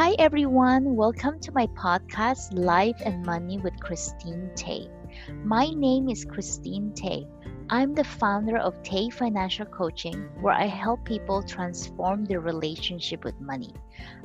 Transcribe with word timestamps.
Hi, 0.00 0.14
everyone. 0.18 0.96
Welcome 0.96 1.38
to 1.40 1.52
my 1.52 1.66
podcast, 1.66 2.54
Life 2.54 3.02
and 3.04 3.22
Money 3.22 3.58
with 3.58 3.78
Christine 3.80 4.50
Teh. 4.56 4.86
My 5.44 5.66
name 5.76 6.08
is 6.08 6.24
Christine 6.24 6.94
Teh. 6.94 7.24
I'm 7.68 7.94
the 7.94 8.02
founder 8.02 8.56
of 8.56 8.82
Teh 8.82 9.10
Financial 9.10 9.66
Coaching, 9.66 10.26
where 10.40 10.54
I 10.54 10.64
help 10.64 11.04
people 11.04 11.42
transform 11.42 12.24
their 12.24 12.40
relationship 12.40 13.24
with 13.24 13.38
money. 13.42 13.74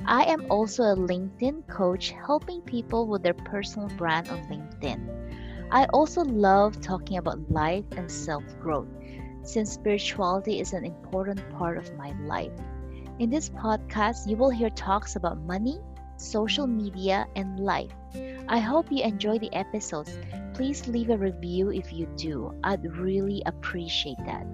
I 0.06 0.24
am 0.24 0.50
also 0.50 0.82
a 0.82 0.96
LinkedIn 0.96 1.68
coach, 1.68 2.14
helping 2.24 2.62
people 2.62 3.06
with 3.06 3.22
their 3.22 3.34
personal 3.34 3.88
brand 3.98 4.30
on 4.30 4.48
LinkedIn. 4.48 5.68
I 5.70 5.84
also 5.92 6.22
love 6.22 6.80
talking 6.80 7.18
about 7.18 7.50
life 7.50 7.84
and 7.98 8.10
self 8.10 8.44
growth, 8.62 8.88
since 9.42 9.72
spirituality 9.72 10.58
is 10.58 10.72
an 10.72 10.86
important 10.86 11.42
part 11.50 11.76
of 11.76 11.94
my 11.98 12.14
life. 12.22 12.58
In 13.18 13.30
this 13.30 13.48
podcast, 13.48 14.28
you 14.28 14.36
will 14.36 14.50
hear 14.50 14.68
talks 14.70 15.16
about 15.16 15.38
money, 15.38 15.80
social 16.16 16.66
media, 16.66 17.26
and 17.34 17.58
life. 17.58 17.90
I 18.48 18.58
hope 18.58 18.86
you 18.90 19.02
enjoy 19.02 19.38
the 19.38 19.54
episodes. 19.54 20.18
Please 20.54 20.86
leave 20.86 21.08
a 21.10 21.16
review 21.16 21.70
if 21.70 21.92
you 21.92 22.06
do. 22.16 22.54
I'd 22.62 22.84
really 22.96 23.42
appreciate 23.46 24.18
that. 24.26 24.46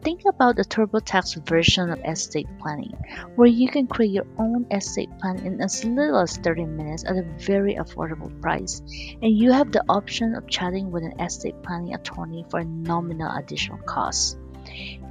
Think 0.00 0.22
about 0.26 0.58
a 0.58 0.62
TurboTax 0.62 1.46
version 1.46 1.90
of 1.90 2.00
estate 2.06 2.48
planning, 2.58 2.96
where 3.36 3.48
you 3.48 3.68
can 3.68 3.86
create 3.86 4.12
your 4.12 4.26
own 4.38 4.64
estate 4.70 5.10
plan 5.18 5.36
in 5.44 5.60
as 5.60 5.84
little 5.84 6.20
as 6.20 6.38
30 6.38 6.64
minutes 6.64 7.04
at 7.04 7.18
a 7.18 7.34
very 7.36 7.74
affordable 7.74 8.32
price, 8.40 8.80
and 9.20 9.36
you 9.36 9.52
have 9.52 9.72
the 9.72 9.84
option 9.90 10.34
of 10.34 10.48
chatting 10.48 10.90
with 10.90 11.04
an 11.04 11.20
estate 11.20 11.62
planning 11.62 11.92
attorney 11.92 12.46
for 12.48 12.60
a 12.60 12.64
nominal 12.64 13.30
additional 13.36 13.76
cost. 13.84 14.38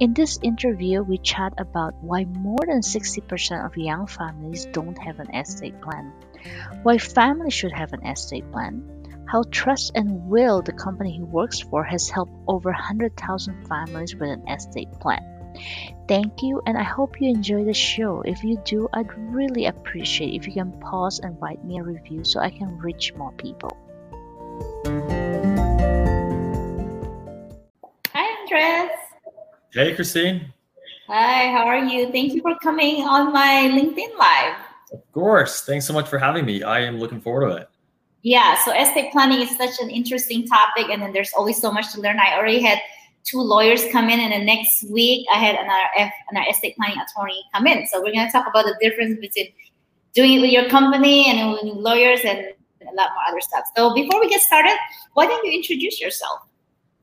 In 0.00 0.14
this 0.14 0.38
interview, 0.42 1.02
we 1.02 1.18
chat 1.18 1.54
about 1.58 1.94
why 2.02 2.24
more 2.24 2.64
than 2.66 2.80
60% 2.80 3.66
of 3.66 3.76
young 3.76 4.06
families 4.06 4.66
don't 4.66 4.98
have 4.98 5.18
an 5.18 5.34
estate 5.34 5.80
plan, 5.80 6.12
why 6.82 6.98
families 6.98 7.54
should 7.54 7.72
have 7.72 7.92
an 7.92 8.06
estate 8.06 8.50
plan, 8.52 8.98
how 9.26 9.42
Trust 9.50 9.92
and 9.94 10.28
Will, 10.28 10.62
the 10.62 10.72
company 10.72 11.12
he 11.12 11.22
works 11.22 11.60
for, 11.60 11.84
has 11.84 12.08
helped 12.08 12.32
over 12.46 12.70
100,000 12.70 13.66
families 13.68 14.14
with 14.14 14.30
an 14.30 14.48
estate 14.48 14.92
plan. 15.00 15.22
Thank 16.06 16.42
you, 16.42 16.62
and 16.64 16.78
I 16.78 16.84
hope 16.84 17.20
you 17.20 17.28
enjoy 17.28 17.64
the 17.64 17.74
show. 17.74 18.22
If 18.22 18.44
you 18.44 18.60
do, 18.64 18.88
I'd 18.92 19.12
really 19.18 19.66
appreciate 19.66 20.34
if 20.34 20.46
you 20.46 20.54
can 20.54 20.72
pause 20.80 21.18
and 21.18 21.36
write 21.40 21.64
me 21.64 21.78
a 21.78 21.82
review 21.82 22.24
so 22.24 22.40
I 22.40 22.50
can 22.50 22.78
reach 22.78 23.12
more 23.14 23.32
people. 23.32 23.76
Hi, 28.14 28.26
Andres. 28.40 29.07
Hey, 29.74 29.94
Christine. 29.94 30.50
Hi, 31.08 31.50
how 31.50 31.66
are 31.66 31.84
you? 31.84 32.10
Thank 32.10 32.32
you 32.32 32.40
for 32.40 32.56
coming 32.62 33.02
on 33.02 33.34
my 33.34 33.68
LinkedIn 33.70 34.16
Live. 34.18 34.54
Of 34.94 35.12
course. 35.12 35.60
Thanks 35.66 35.84
so 35.84 35.92
much 35.92 36.08
for 36.08 36.18
having 36.18 36.46
me. 36.46 36.62
I 36.62 36.80
am 36.80 36.98
looking 36.98 37.20
forward 37.20 37.50
to 37.50 37.56
it. 37.56 37.68
Yeah, 38.22 38.56
so 38.64 38.72
estate 38.72 39.12
planning 39.12 39.42
is 39.42 39.54
such 39.58 39.78
an 39.82 39.90
interesting 39.90 40.46
topic, 40.46 40.86
and 40.88 41.02
then 41.02 41.12
there's 41.12 41.32
always 41.36 41.60
so 41.60 41.70
much 41.70 41.92
to 41.92 42.00
learn. 42.00 42.18
I 42.18 42.34
already 42.38 42.62
had 42.62 42.78
two 43.24 43.40
lawyers 43.40 43.84
come 43.92 44.08
in, 44.08 44.20
and 44.20 44.32
the 44.32 44.42
next 44.42 44.84
week 44.90 45.26
I 45.34 45.36
had 45.36 45.54
another 45.54 45.88
F, 45.98 46.12
another 46.30 46.48
estate 46.48 46.74
planning 46.76 46.96
attorney 46.98 47.44
come 47.54 47.66
in. 47.66 47.86
So 47.88 47.98
we're 47.98 48.12
going 48.12 48.26
to 48.26 48.32
talk 48.32 48.46
about 48.48 48.64
the 48.64 48.76
difference 48.80 49.20
between 49.20 49.52
doing 50.14 50.38
it 50.38 50.40
with 50.40 50.50
your 50.50 50.70
company 50.70 51.26
and 51.28 51.52
with 51.52 51.62
lawyers 51.62 52.20
and 52.24 52.38
a 52.38 52.94
lot 52.94 53.10
more 53.10 53.24
other 53.28 53.40
stuff. 53.42 53.64
So 53.76 53.92
before 53.92 54.18
we 54.18 54.30
get 54.30 54.40
started, 54.40 54.76
why 55.12 55.26
don't 55.26 55.44
you 55.44 55.52
introduce 55.52 56.00
yourself? 56.00 56.40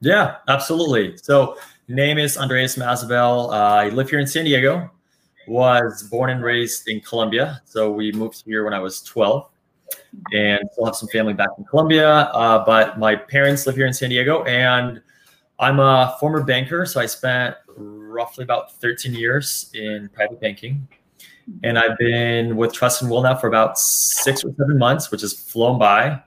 Yeah, 0.02 0.38
absolutely. 0.48 1.18
So 1.18 1.58
Name 1.88 2.18
is 2.18 2.36
Andreas 2.36 2.78
Mazabel. 2.78 3.52
Uh, 3.52 3.76
I 3.76 3.90
live 3.90 4.10
here 4.10 4.18
in 4.18 4.26
San 4.26 4.46
Diego. 4.46 4.90
Was 5.48 6.02
born 6.10 6.32
and 6.32 6.44
raised 6.44 6.88
in 6.88 7.00
Colombia. 7.00 7.62
So 7.66 7.92
we 7.92 8.12
moved 8.12 8.42
here 8.44 8.64
when 8.64 8.74
I 8.74 8.80
was 8.80 9.04
12 9.04 9.48
and 10.34 10.60
still 10.72 10.86
have 10.86 10.96
some 10.96 11.10
family 11.10 11.34
back 11.34 11.50
in 11.60 11.64
Colombia. 11.66 12.10
Uh, 12.10 12.66
but 12.66 12.98
my 12.98 13.16
parents 13.16 13.68
live 13.68 13.76
here 13.76 13.86
in 13.86 13.94
San 13.94 14.10
Diego 14.10 14.44
and 14.46 15.00
I'm 15.60 15.80
a 15.80 16.18
former 16.20 16.44
banker. 16.44 16.88
So 16.88 17.00
I 17.00 17.06
spent 17.06 17.56
roughly 17.78 18.44
about 18.44 18.74
13 18.74 19.14
years 19.14 19.70
in 19.76 20.10
private 20.12 20.42
banking. 20.42 20.88
And 21.64 21.78
I've 21.78 22.00
been 22.00 22.56
with 22.56 22.74
Trust 22.74 23.04
and 23.04 23.12
Will 23.12 23.22
now 23.22 23.36
for 23.36 23.48
about 23.48 23.78
six 23.78 24.44
or 24.44 24.50
seven 24.58 24.80
months, 24.80 25.12
which 25.12 25.22
has 25.22 25.34
flown 25.34 25.78
by 25.78 26.24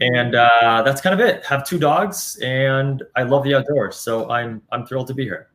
and 0.00 0.34
uh, 0.34 0.82
that's 0.84 1.00
kind 1.00 1.18
of 1.18 1.26
it. 1.26 1.44
Have 1.46 1.66
two 1.66 1.78
dogs, 1.78 2.38
and 2.42 3.02
I 3.16 3.22
love 3.22 3.44
the 3.44 3.54
outdoors, 3.54 3.96
so 3.96 4.30
I'm 4.30 4.62
I'm 4.72 4.86
thrilled 4.86 5.06
to 5.08 5.14
be 5.14 5.24
here. 5.24 5.48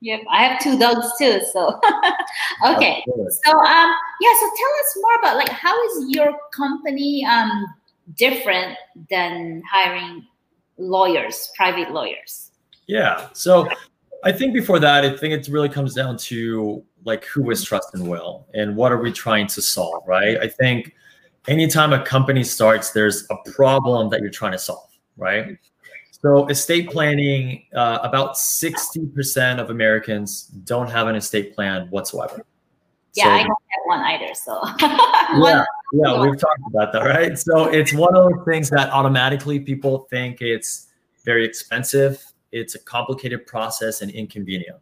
Yep, 0.00 0.20
I 0.30 0.44
have 0.44 0.60
two 0.60 0.78
dogs 0.78 1.06
too. 1.18 1.40
So 1.52 1.80
okay, 2.66 3.02
so 3.06 3.50
um, 3.58 3.94
yeah. 4.20 4.32
So 4.40 4.50
tell 4.56 4.72
us 4.80 4.98
more 5.00 5.14
about 5.20 5.36
like 5.36 5.48
how 5.48 5.74
is 5.86 6.14
your 6.14 6.32
company 6.54 7.24
um 7.24 7.66
different 8.16 8.76
than 9.10 9.62
hiring 9.70 10.26
lawyers, 10.78 11.50
private 11.56 11.90
lawyers? 11.92 12.52
Yeah. 12.86 13.28
So 13.32 13.68
I 14.22 14.32
think 14.32 14.52
before 14.54 14.78
that, 14.80 15.04
I 15.04 15.16
think 15.16 15.34
it 15.34 15.48
really 15.48 15.68
comes 15.68 15.94
down 15.94 16.16
to 16.18 16.84
like 17.04 17.24
who 17.24 17.50
is 17.50 17.64
trust 17.64 17.94
and 17.94 18.08
will, 18.08 18.46
and 18.54 18.76
what 18.76 18.92
are 18.92 19.00
we 19.00 19.12
trying 19.12 19.46
to 19.48 19.62
solve, 19.62 20.02
right? 20.06 20.38
I 20.38 20.48
think 20.48 20.94
anytime 21.48 21.92
a 21.92 22.04
company 22.04 22.44
starts, 22.44 22.90
there's 22.90 23.26
a 23.30 23.36
problem 23.50 24.10
that 24.10 24.20
you're 24.20 24.30
trying 24.30 24.52
to 24.52 24.58
solve, 24.58 24.90
right? 25.16 25.58
So 26.22 26.46
estate 26.48 26.90
planning, 26.90 27.64
uh, 27.74 27.98
about 28.02 28.34
60% 28.34 29.60
of 29.60 29.70
Americans 29.70 30.46
don't 30.64 30.90
have 30.90 31.08
an 31.08 31.16
estate 31.16 31.54
plan 31.54 31.88
whatsoever. 31.90 32.44
Yeah, 33.14 33.24
so, 33.24 33.30
I 33.30 33.38
don't 33.38 33.48
have 33.48 33.84
one 33.84 34.00
either. 34.00 34.34
So 34.34 34.60
yeah, 34.80 35.64
yeah, 35.92 36.20
we've 36.20 36.38
talked 36.38 36.62
about 36.68 36.92
that, 36.92 37.02
right? 37.02 37.38
So 37.38 37.66
it's 37.66 37.92
one 37.92 38.14
of 38.16 38.30
those 38.30 38.44
things 38.44 38.70
that 38.70 38.90
automatically 38.90 39.60
people 39.60 40.06
think 40.10 40.40
it's 40.40 40.88
very 41.24 41.44
expensive. 41.44 42.22
It's 42.52 42.74
a 42.74 42.78
complicated 42.78 43.46
process 43.46 44.02
and 44.02 44.10
inconvenient. 44.10 44.78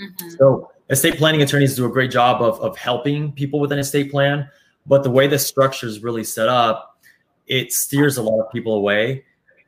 Mm-hmm. 0.00 0.30
So 0.30 0.70
estate 0.90 1.16
planning 1.16 1.42
attorneys 1.42 1.76
do 1.76 1.86
a 1.86 1.90
great 1.90 2.10
job 2.10 2.42
of, 2.42 2.60
of 2.60 2.76
helping 2.76 3.32
people 3.32 3.60
with 3.60 3.72
an 3.72 3.78
estate 3.78 4.10
plan 4.10 4.48
but 4.88 5.02
the 5.02 5.10
way 5.10 5.26
the 5.26 5.38
structure 5.38 5.86
is 5.86 6.02
really 6.02 6.24
set 6.24 6.48
up, 6.48 6.98
it 7.46 7.72
steers 7.72 8.16
a 8.16 8.22
lot 8.22 8.40
of 8.40 8.50
people 8.50 8.74
away 8.74 9.24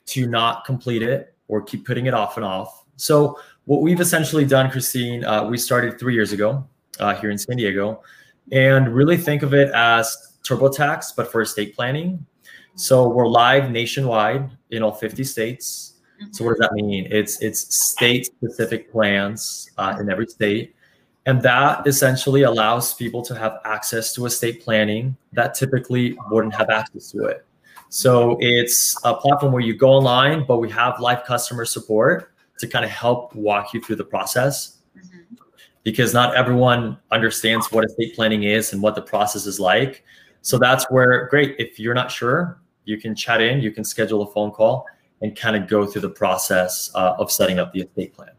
to 0.07 0.27
not 0.27 0.65
complete 0.65 1.03
it 1.03 1.35
or 1.49 1.63
keep 1.63 1.87
putting 1.87 2.07
it 2.07 2.15
off 2.15 2.37
and 2.37 2.45
off. 2.45 2.85
So 2.97 3.39
what 3.65 3.83
we've 3.83 4.01
essentially 4.01 4.45
done, 4.45 4.71
Christine, 4.71 5.25
uh, 5.25 5.45
we 5.45 5.57
started 5.57 5.99
three 5.99 6.15
years 6.15 6.33
ago 6.33 6.67
uh, 6.99 7.15
here 7.15 7.31
in 7.31 7.39
San 7.39 7.57
Diego, 7.57 8.03
and 8.53 8.95
really 8.95 9.17
think 9.17 9.43
of 9.43 9.55
it 9.55 9.71
as 9.75 10.37
TurboTax, 10.43 11.15
but 11.17 11.31
for 11.31 11.43
estate 11.43 11.75
planning. 11.75 12.25
So 12.75 13.09
we're 13.09 13.29
live 13.29 13.71
nationwide 13.71 14.51
in 14.71 14.83
all 14.83 14.93
50 14.93 15.25
states. 15.25 15.95
So 16.33 16.45
what 16.45 16.53
does 16.53 16.61
that 16.61 16.73
mean? 16.73 17.09
It's 17.11 17.41
it's 17.41 17.75
state 17.75 18.27
specific 18.27 18.93
plans 18.93 19.71
uh, 19.79 19.97
in 19.99 20.11
every 20.11 20.27
state. 20.27 20.75
And 21.27 21.43
that 21.43 21.87
essentially 21.87 22.43
allows 22.43 22.95
people 22.95 23.23
to 23.23 23.35
have 23.35 23.61
access 23.65 24.15
to 24.15 24.27
estate 24.27 24.63
planning 24.63 25.17
that 25.33 25.55
typically 25.55 26.17
wouldn't 26.31 26.55
have 26.55 26.71
access 26.71 27.11
to 27.13 27.25
it. 27.25 27.45
So 27.91 28.39
it's 28.41 28.97
a 29.05 29.15
platform 29.15 29.53
where 29.53 29.63
you 29.63 29.75
go 29.75 29.91
online, 29.91 30.47
but 30.47 30.59
we 30.59 30.71
have 30.71 30.99
live 31.01 31.25
customer 31.25 31.65
support 31.65 32.33
to 32.59 32.67
kind 32.67 32.85
of 32.85 32.91
help 32.91 33.35
walk 33.35 33.75
you 33.75 33.81
through 33.81 33.97
the 33.97 34.05
process. 34.05 34.79
Mm-hmm. 34.97 35.35
Because 35.83 36.15
not 36.15 36.35
everyone 36.37 36.99
understands 37.11 37.71
what 37.73 37.85
estate 37.85 38.15
planning 38.15 38.45
is 38.45 38.73
and 38.73 38.81
what 38.81 38.95
the 38.95 39.03
process 39.03 39.47
is 39.47 39.59
like. 39.59 40.05
So 40.43 40.59
that's 40.59 40.91
where, 40.91 41.27
great, 41.29 41.57
if 41.59 41.79
you're 41.79 41.95
not 41.95 42.11
sure, 42.11 42.61
you 42.85 42.97
can 42.97 43.15
chat 43.15 43.41
in, 43.43 43.61
you 43.61 43.73
can 43.73 43.85
schedule 43.85 44.23
a 44.23 44.33
phone 44.33 44.53
call 44.53 44.87
and 45.21 45.37
kind 45.37 45.55
of 45.55 45.69
go 45.69 45.85
through 45.87 46.03
the 46.03 46.11
process 46.11 46.91
uh, 46.95 47.15
of 47.19 47.31
setting 47.31 47.59
up 47.59 47.73
the 47.73 47.83
estate 47.83 48.15
plan. 48.15 48.31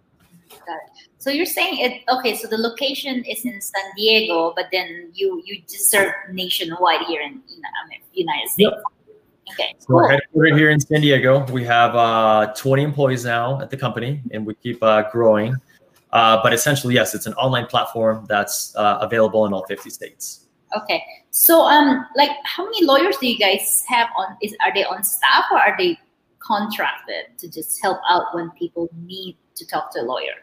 So 1.21 1.29
you're 1.29 1.45
saying 1.45 1.77
it 1.77 2.01
okay? 2.09 2.35
So 2.35 2.47
the 2.47 2.57
location 2.57 3.23
is 3.25 3.45
in 3.45 3.62
San 3.62 3.83
Diego, 3.95 4.53
but 4.56 4.69
then 4.71 5.12
you 5.13 5.39
you 5.45 5.62
just 5.69 5.91
serve 5.91 6.12
nationwide 6.31 7.01
here 7.01 7.21
in, 7.21 7.33
in 7.33 7.62
United 8.13 8.50
States. 8.50 8.57
Yep. 8.57 8.81
Okay. 9.51 9.75
So 9.77 9.85
cool. 9.85 9.95
we're 9.97 10.09
headquartered 10.09 10.57
here 10.57 10.71
in 10.71 10.79
San 10.79 11.01
Diego. 11.01 11.45
We 11.51 11.63
have 11.65 11.95
uh, 11.95 12.51
20 12.57 12.81
employees 12.81 13.23
now 13.23 13.62
at 13.62 13.69
the 13.69 13.77
company, 13.77 14.19
and 14.31 14.47
we 14.47 14.56
keep 14.56 14.81
uh, 14.81 15.12
growing. 15.12 15.56
Uh, 16.12 16.41
but 16.41 16.53
essentially, 16.53 16.95
yes, 16.95 17.13
it's 17.13 17.27
an 17.27 17.35
online 17.35 17.67
platform 17.67 18.25
that's 18.27 18.75
uh, 18.75 18.97
available 19.01 19.45
in 19.45 19.53
all 19.53 19.63
50 19.67 19.91
states. 19.91 20.47
Okay. 20.75 21.03
So, 21.29 21.62
um, 21.62 22.03
like, 22.15 22.31
how 22.45 22.65
many 22.65 22.83
lawyers 22.83 23.17
do 23.17 23.27
you 23.27 23.38
guys 23.38 23.83
have 23.88 24.07
on? 24.17 24.38
Is 24.41 24.56
are 24.65 24.74
they 24.74 24.85
on 24.85 25.03
staff 25.03 25.45
or 25.51 25.59
are 25.59 25.75
they 25.77 26.00
contracted 26.39 27.38
to 27.38 27.47
just 27.47 27.79
help 27.79 28.00
out 28.09 28.33
when 28.33 28.50
people 28.57 28.89
need 29.06 29.38
to 29.53 29.67
talk 29.67 29.94
to 29.94 30.01
a 30.01 30.03
lawyer? 30.03 30.41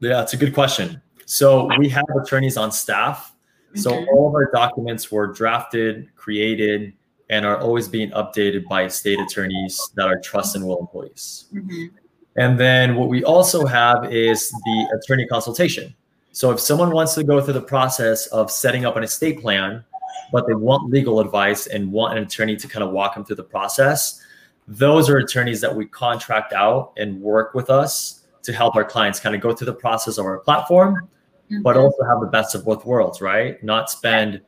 Yeah, 0.00 0.22
it's 0.22 0.32
a 0.32 0.36
good 0.36 0.54
question. 0.54 1.02
So 1.26 1.68
we 1.78 1.88
have 1.90 2.04
attorneys 2.20 2.56
on 2.56 2.72
staff. 2.72 3.34
So 3.74 3.90
mm-hmm. 3.90 4.08
all 4.08 4.28
of 4.28 4.34
our 4.34 4.50
documents 4.50 5.12
were 5.12 5.26
drafted, 5.26 6.14
created, 6.16 6.94
and 7.30 7.44
are 7.44 7.60
always 7.60 7.88
being 7.88 8.10
updated 8.12 8.66
by 8.66 8.88
state 8.88 9.20
attorneys 9.20 9.90
that 9.94 10.06
are 10.08 10.18
trust 10.20 10.56
and 10.56 10.66
will 10.66 10.78
employees. 10.78 11.46
Mm-hmm. 11.52 11.96
And 12.36 12.58
then 12.58 12.94
what 12.94 13.08
we 13.08 13.24
also 13.24 13.66
have 13.66 14.10
is 14.12 14.50
the 14.50 14.98
attorney 14.98 15.26
consultation. 15.26 15.94
So 16.32 16.50
if 16.50 16.60
someone 16.60 16.92
wants 16.92 17.14
to 17.14 17.24
go 17.24 17.40
through 17.40 17.54
the 17.54 17.60
process 17.60 18.26
of 18.28 18.50
setting 18.50 18.86
up 18.86 18.96
an 18.96 19.02
estate 19.02 19.40
plan, 19.40 19.84
but 20.32 20.46
they 20.46 20.54
want 20.54 20.90
legal 20.90 21.20
advice 21.20 21.66
and 21.66 21.90
want 21.90 22.16
an 22.16 22.24
attorney 22.24 22.56
to 22.56 22.68
kind 22.68 22.84
of 22.84 22.90
walk 22.92 23.14
them 23.14 23.24
through 23.24 23.36
the 23.36 23.44
process, 23.44 24.22
those 24.66 25.10
are 25.10 25.16
attorneys 25.16 25.60
that 25.60 25.74
we 25.74 25.86
contract 25.86 26.52
out 26.52 26.92
and 26.96 27.20
work 27.20 27.54
with 27.54 27.70
us 27.70 28.17
to 28.48 28.52
help 28.54 28.76
our 28.76 28.84
clients 28.84 29.20
kind 29.20 29.34
of 29.34 29.42
go 29.42 29.54
through 29.54 29.66
the 29.66 29.74
process 29.74 30.16
of 30.16 30.24
our 30.24 30.38
platform, 30.38 30.94
mm-hmm. 30.94 31.60
but 31.60 31.76
also 31.76 32.02
have 32.04 32.18
the 32.20 32.26
best 32.26 32.54
of 32.54 32.64
both 32.64 32.86
worlds, 32.86 33.20
right? 33.20 33.62
Not 33.62 33.90
spend 33.90 34.40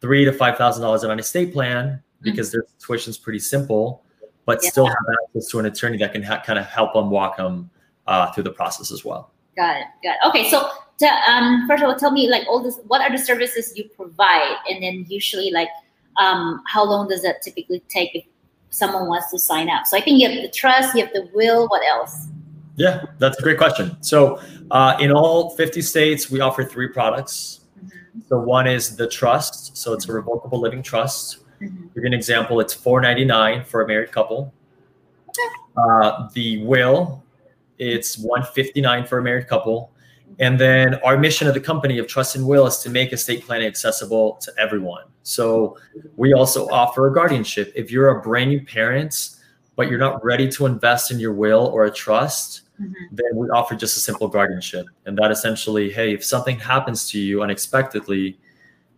three 0.00 0.24
to 0.24 0.32
five 0.32 0.58
thousand 0.58 0.82
dollars 0.82 1.04
on 1.04 1.12
an 1.12 1.20
estate 1.20 1.52
plan 1.52 2.02
because 2.20 2.48
mm-hmm. 2.48 2.58
their 2.58 2.66
situation's 2.78 3.16
pretty 3.16 3.38
simple, 3.38 4.02
but 4.44 4.58
yeah. 4.60 4.70
still 4.70 4.86
have 4.86 4.96
access 5.22 5.48
to 5.50 5.60
an 5.60 5.66
attorney 5.66 5.98
that 5.98 6.12
can 6.12 6.20
ha- 6.20 6.42
kind 6.44 6.58
of 6.58 6.66
help 6.66 6.94
them 6.94 7.10
walk 7.10 7.36
them 7.36 7.70
uh, 8.08 8.32
through 8.32 8.42
the 8.42 8.50
process 8.50 8.90
as 8.90 9.04
well. 9.04 9.30
Got 9.56 9.76
it. 9.76 9.86
Got 10.02 10.16
it. 10.16 10.28
Okay, 10.28 10.50
so 10.50 10.68
to, 10.98 11.06
um, 11.06 11.64
first 11.68 11.80
of 11.80 11.88
all, 11.88 11.94
tell 11.94 12.10
me 12.10 12.28
like 12.28 12.42
all 12.48 12.60
this. 12.60 12.80
What 12.88 13.02
are 13.02 13.16
the 13.16 13.22
services 13.22 13.72
you 13.76 13.88
provide, 13.96 14.56
and 14.68 14.82
then 14.82 15.06
usually 15.08 15.52
like 15.52 15.68
um, 16.18 16.60
how 16.66 16.84
long 16.84 17.06
does 17.06 17.22
that 17.22 17.40
typically 17.40 17.84
take 17.88 18.16
if 18.16 18.24
someone 18.70 19.06
wants 19.06 19.30
to 19.30 19.38
sign 19.38 19.70
up? 19.70 19.86
So 19.86 19.96
I 19.96 20.00
think 20.00 20.20
you 20.20 20.28
have 20.28 20.42
the 20.42 20.50
trust, 20.50 20.96
you 20.96 21.04
have 21.04 21.12
the 21.12 21.30
will. 21.32 21.68
What 21.68 21.82
else? 21.88 22.26
Yeah, 22.76 23.04
that's 23.18 23.38
a 23.38 23.42
great 23.42 23.58
question. 23.58 23.96
So 24.02 24.40
uh, 24.70 24.96
in 25.00 25.12
all 25.12 25.50
50 25.50 25.80
states, 25.82 26.30
we 26.30 26.40
offer 26.40 26.64
three 26.64 26.88
products. 26.88 27.60
Mm-hmm. 27.78 28.20
So 28.28 28.38
one 28.38 28.66
is 28.66 28.96
the 28.96 29.06
trust. 29.08 29.76
So 29.76 29.92
it's 29.92 30.08
a 30.08 30.12
revocable 30.12 30.60
living 30.60 30.82
trust. 30.82 31.38
Mm-hmm. 31.60 31.82
Give 31.94 32.02
you 32.02 32.06
an 32.06 32.14
example. 32.14 32.60
It's 32.60 32.74
4.99 32.74 33.66
for 33.66 33.82
a 33.82 33.88
married 33.88 34.10
couple. 34.10 34.52
Okay. 35.28 35.54
Uh, 35.76 36.28
the 36.34 36.64
will, 36.64 37.24
it's 37.78 38.18
159 38.18 39.06
for 39.06 39.18
a 39.18 39.22
married 39.22 39.48
couple. 39.48 39.90
And 40.40 40.58
then 40.58 40.94
our 40.96 41.16
mission 41.16 41.46
of 41.46 41.54
the 41.54 41.60
company 41.60 41.98
of 41.98 42.08
Trust 42.08 42.34
and 42.34 42.46
Will 42.46 42.66
is 42.66 42.78
to 42.78 42.90
make 42.90 43.12
estate 43.12 43.44
planning 43.44 43.68
accessible 43.68 44.34
to 44.42 44.52
everyone. 44.58 45.04
So 45.22 45.78
we 46.16 46.32
also 46.32 46.68
offer 46.70 47.06
a 47.06 47.14
guardianship. 47.14 47.72
If 47.76 47.90
you're 47.90 48.18
a 48.18 48.20
brand 48.20 48.50
new 48.50 48.64
parent, 48.64 49.36
but 49.76 49.88
you're 49.88 49.98
not 49.98 50.24
ready 50.24 50.48
to 50.48 50.66
invest 50.66 51.10
in 51.10 51.20
your 51.20 51.32
will 51.32 51.66
or 51.66 51.84
a 51.84 51.90
trust, 51.90 52.62
mm-hmm. 52.80 52.92
then 53.12 53.34
we 53.34 53.48
offer 53.48 53.74
just 53.74 53.96
a 53.96 54.00
simple 54.00 54.28
guardianship. 54.28 54.86
And 55.06 55.16
that 55.18 55.30
essentially, 55.30 55.90
hey, 55.90 56.12
if 56.14 56.24
something 56.24 56.58
happens 56.58 57.08
to 57.10 57.18
you 57.18 57.42
unexpectedly, 57.42 58.38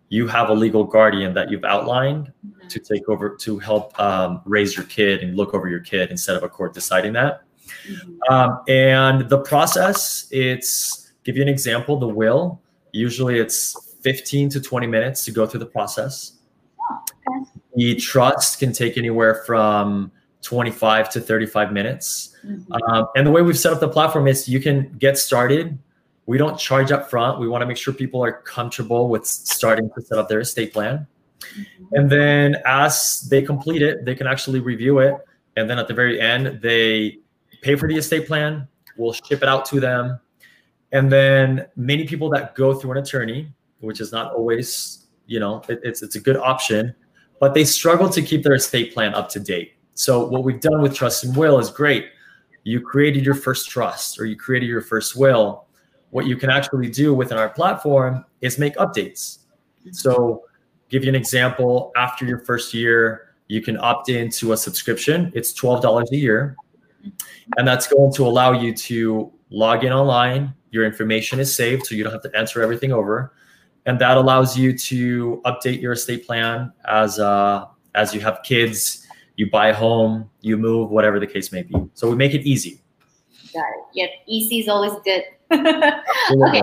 you 0.09 0.29
have 0.29 0.51
a 0.51 0.55
legal 0.55 0.85
guardian 0.85 1.35
that 1.35 1.51
you've 1.51 1.65
outlined 1.65 2.33
mm-hmm. 2.47 2.69
to 2.69 2.79
take 2.79 3.09
over 3.09 3.37
to 3.37 3.59
help 3.59 3.99
um, 3.99 4.41
raise 4.45 4.77
your 4.77 4.87
kid 4.87 5.23
and 5.23 5.37
look 5.37 5.55
over 5.55 5.69
your 5.69 5.81
kid 5.81 6.11
instead 6.11 6.37
of 6.37 6.43
a 6.43 6.49
court 6.49 6.75
deciding 6.75 7.13
that. 7.15 7.43
Mm-hmm. 7.89 8.33
Um, 8.33 8.61
and 8.69 9.29
the 9.29 9.39
process, 9.39 10.29
it's 10.31 11.13
give 11.25 11.37
you 11.37 11.43
an 11.43 11.49
example, 11.49 11.99
the 11.99 12.09
will, 12.09 12.63
usually 12.93 13.39
it's 13.39 13.97
15 14.03 14.49
to 14.51 14.61
20 14.61 14.87
minutes 14.87 15.25
to 15.25 15.33
go 15.33 15.47
through 15.47 15.61
the 15.61 15.67
process. 15.67 16.39
Oh, 16.81 17.03
okay. 17.29 17.51
The 17.75 17.97
trust 17.97 18.61
can 18.61 18.73
take 18.73 18.97
anywhere 18.97 19.43
from 19.45 20.13
25 20.43 21.11
to 21.11 21.21
35 21.21 21.73
minutes. 21.73 22.36
Mm-hmm. 22.47 22.73
Um, 22.91 23.09
and 23.17 23.27
the 23.27 23.31
way 23.31 23.43
we've 23.43 23.59
set 23.59 23.73
up 23.73 23.81
the 23.81 23.89
platform 23.89 24.29
is 24.29 24.49
you 24.49 24.61
can 24.61 24.95
get 24.99 25.19
started. 25.19 25.79
We 26.27 26.39
don't 26.39 26.59
charge 26.59 26.93
up 26.93 27.11
front. 27.11 27.41
We 27.41 27.49
want 27.49 27.63
to 27.63 27.67
make 27.67 27.77
sure 27.77 27.93
people 27.93 28.25
are 28.25 28.33
comfortable 28.33 29.09
with 29.09 29.27
starting 29.27 29.91
to 29.95 30.03
set 30.03 30.19
up 30.19 30.29
their 30.29 30.41
estate 30.41 30.73
plan. 30.73 31.07
Mm-hmm. 31.41 31.85
And 31.93 32.11
then 32.11 32.57
as 32.65 33.27
they 33.31 33.43
complete 33.43 33.83
it, 33.83 34.05
they 34.05 34.15
can 34.15 34.27
actually 34.27 34.61
review 34.61 34.99
it. 34.99 35.15
And 35.57 35.69
then 35.69 35.79
at 35.79 35.89
the 35.89 35.95
very 35.95 36.21
end, 36.21 36.61
they 36.63 37.19
pay 37.63 37.77
for 37.77 37.89
the 37.89 37.97
estate 37.97 38.27
plan. 38.27 38.69
We'll 38.97 39.13
ship 39.13 39.43
it 39.43 39.49
out 39.49 39.65
to 39.67 39.81
them. 39.81 40.21
And 40.93 41.11
then 41.11 41.67
many 41.77 42.07
people 42.07 42.31
that 42.31 42.55
go 42.55 42.75
through 42.75 42.93
an 42.93 42.99
attorney, 42.99 43.49
which 43.81 44.01
is 44.01 44.13
not 44.13 44.33
always, 44.33 45.07
you 45.27 45.41
know, 45.41 45.63
it, 45.69 45.81
it's 45.83 46.03
it's 46.03 46.15
a 46.17 46.21
good 46.21 46.37
option, 46.37 46.95
but 47.41 47.55
they 47.55 47.65
struggle 47.65 48.09
to 48.09 48.23
keep 48.23 48.43
their 48.43 48.55
estate 48.55 48.95
plan 48.95 49.15
up 49.15 49.29
to 49.31 49.41
date. 49.41 49.75
So 49.95 50.27
what 50.27 50.45
we've 50.45 50.61
done 50.61 50.83
with 50.83 50.95
trust 50.95 51.25
and 51.25 51.37
will 51.37 51.59
is 51.59 51.71
great. 51.71 52.07
You 52.67 52.81
created 52.81 53.25
your 53.25 53.37
first 53.37 53.71
trust 53.71 54.19
or 54.19 54.27
you 54.27 54.35
created 54.35 54.67
your 54.67 54.81
first 54.81 55.15
will. 55.15 55.67
What 56.11 56.27
you 56.27 56.35
can 56.35 56.51
actually 56.51 56.91
do 56.91 57.15
within 57.15 57.39
our 57.39 57.49
platform 57.49 58.25
is 58.41 58.59
make 58.59 58.75
updates. 58.75 59.39
So 59.93 60.43
give 60.89 61.05
you 61.05 61.09
an 61.09 61.15
example, 61.15 61.93
after 61.97 62.25
your 62.25 62.41
first 62.41 62.75
year, 62.75 63.37
you 63.47 63.63
can 63.63 63.79
opt 63.79 64.09
into 64.09 64.51
a 64.51 64.57
subscription. 64.57 65.31
It's 65.33 65.53
$12 65.53 66.11
a 66.11 66.17
year. 66.17 66.57
And 67.57 67.69
that's 67.69 67.87
going 67.87 68.13
to 68.15 68.27
allow 68.27 68.51
you 68.51 68.75
to 68.75 69.33
log 69.51 69.85
in 69.85 69.93
online. 69.93 70.53
Your 70.73 70.85
information 70.85 71.39
is 71.39 71.55
saved, 71.55 71.87
so 71.87 71.95
you 71.95 72.03
don't 72.03 72.13
have 72.13 72.23
to 72.23 72.37
enter 72.37 72.63
everything 72.63 72.93
over. 72.93 73.33
And 73.87 73.97
that 74.01 74.17
allows 74.17 74.59
you 74.59 74.77
to 74.77 75.41
update 75.45 75.81
your 75.81 75.93
estate 75.93 76.27
plan 76.27 76.73
as 76.85 77.21
uh, 77.21 77.67
as 77.95 78.13
you 78.13 78.21
have 78.23 78.41
kids 78.43 79.06
you 79.37 79.51
buy 79.51 79.69
a 79.69 79.75
home, 79.75 80.29
you 80.41 80.57
move, 80.57 80.91
whatever 80.91 81.21
the 81.21 81.27
case 81.27 81.53
may 81.53 81.63
be. 81.63 81.75
So 81.95 82.11
we 82.11 82.17
make 82.17 82.35
it 82.35 82.43
easy. 82.43 82.81
Got 83.53 83.61
it. 83.61 83.85
Yep, 83.95 84.11
easy 84.27 84.59
is 84.61 84.69
always 84.69 84.93
good. 85.05 85.25
okay. 85.53 86.63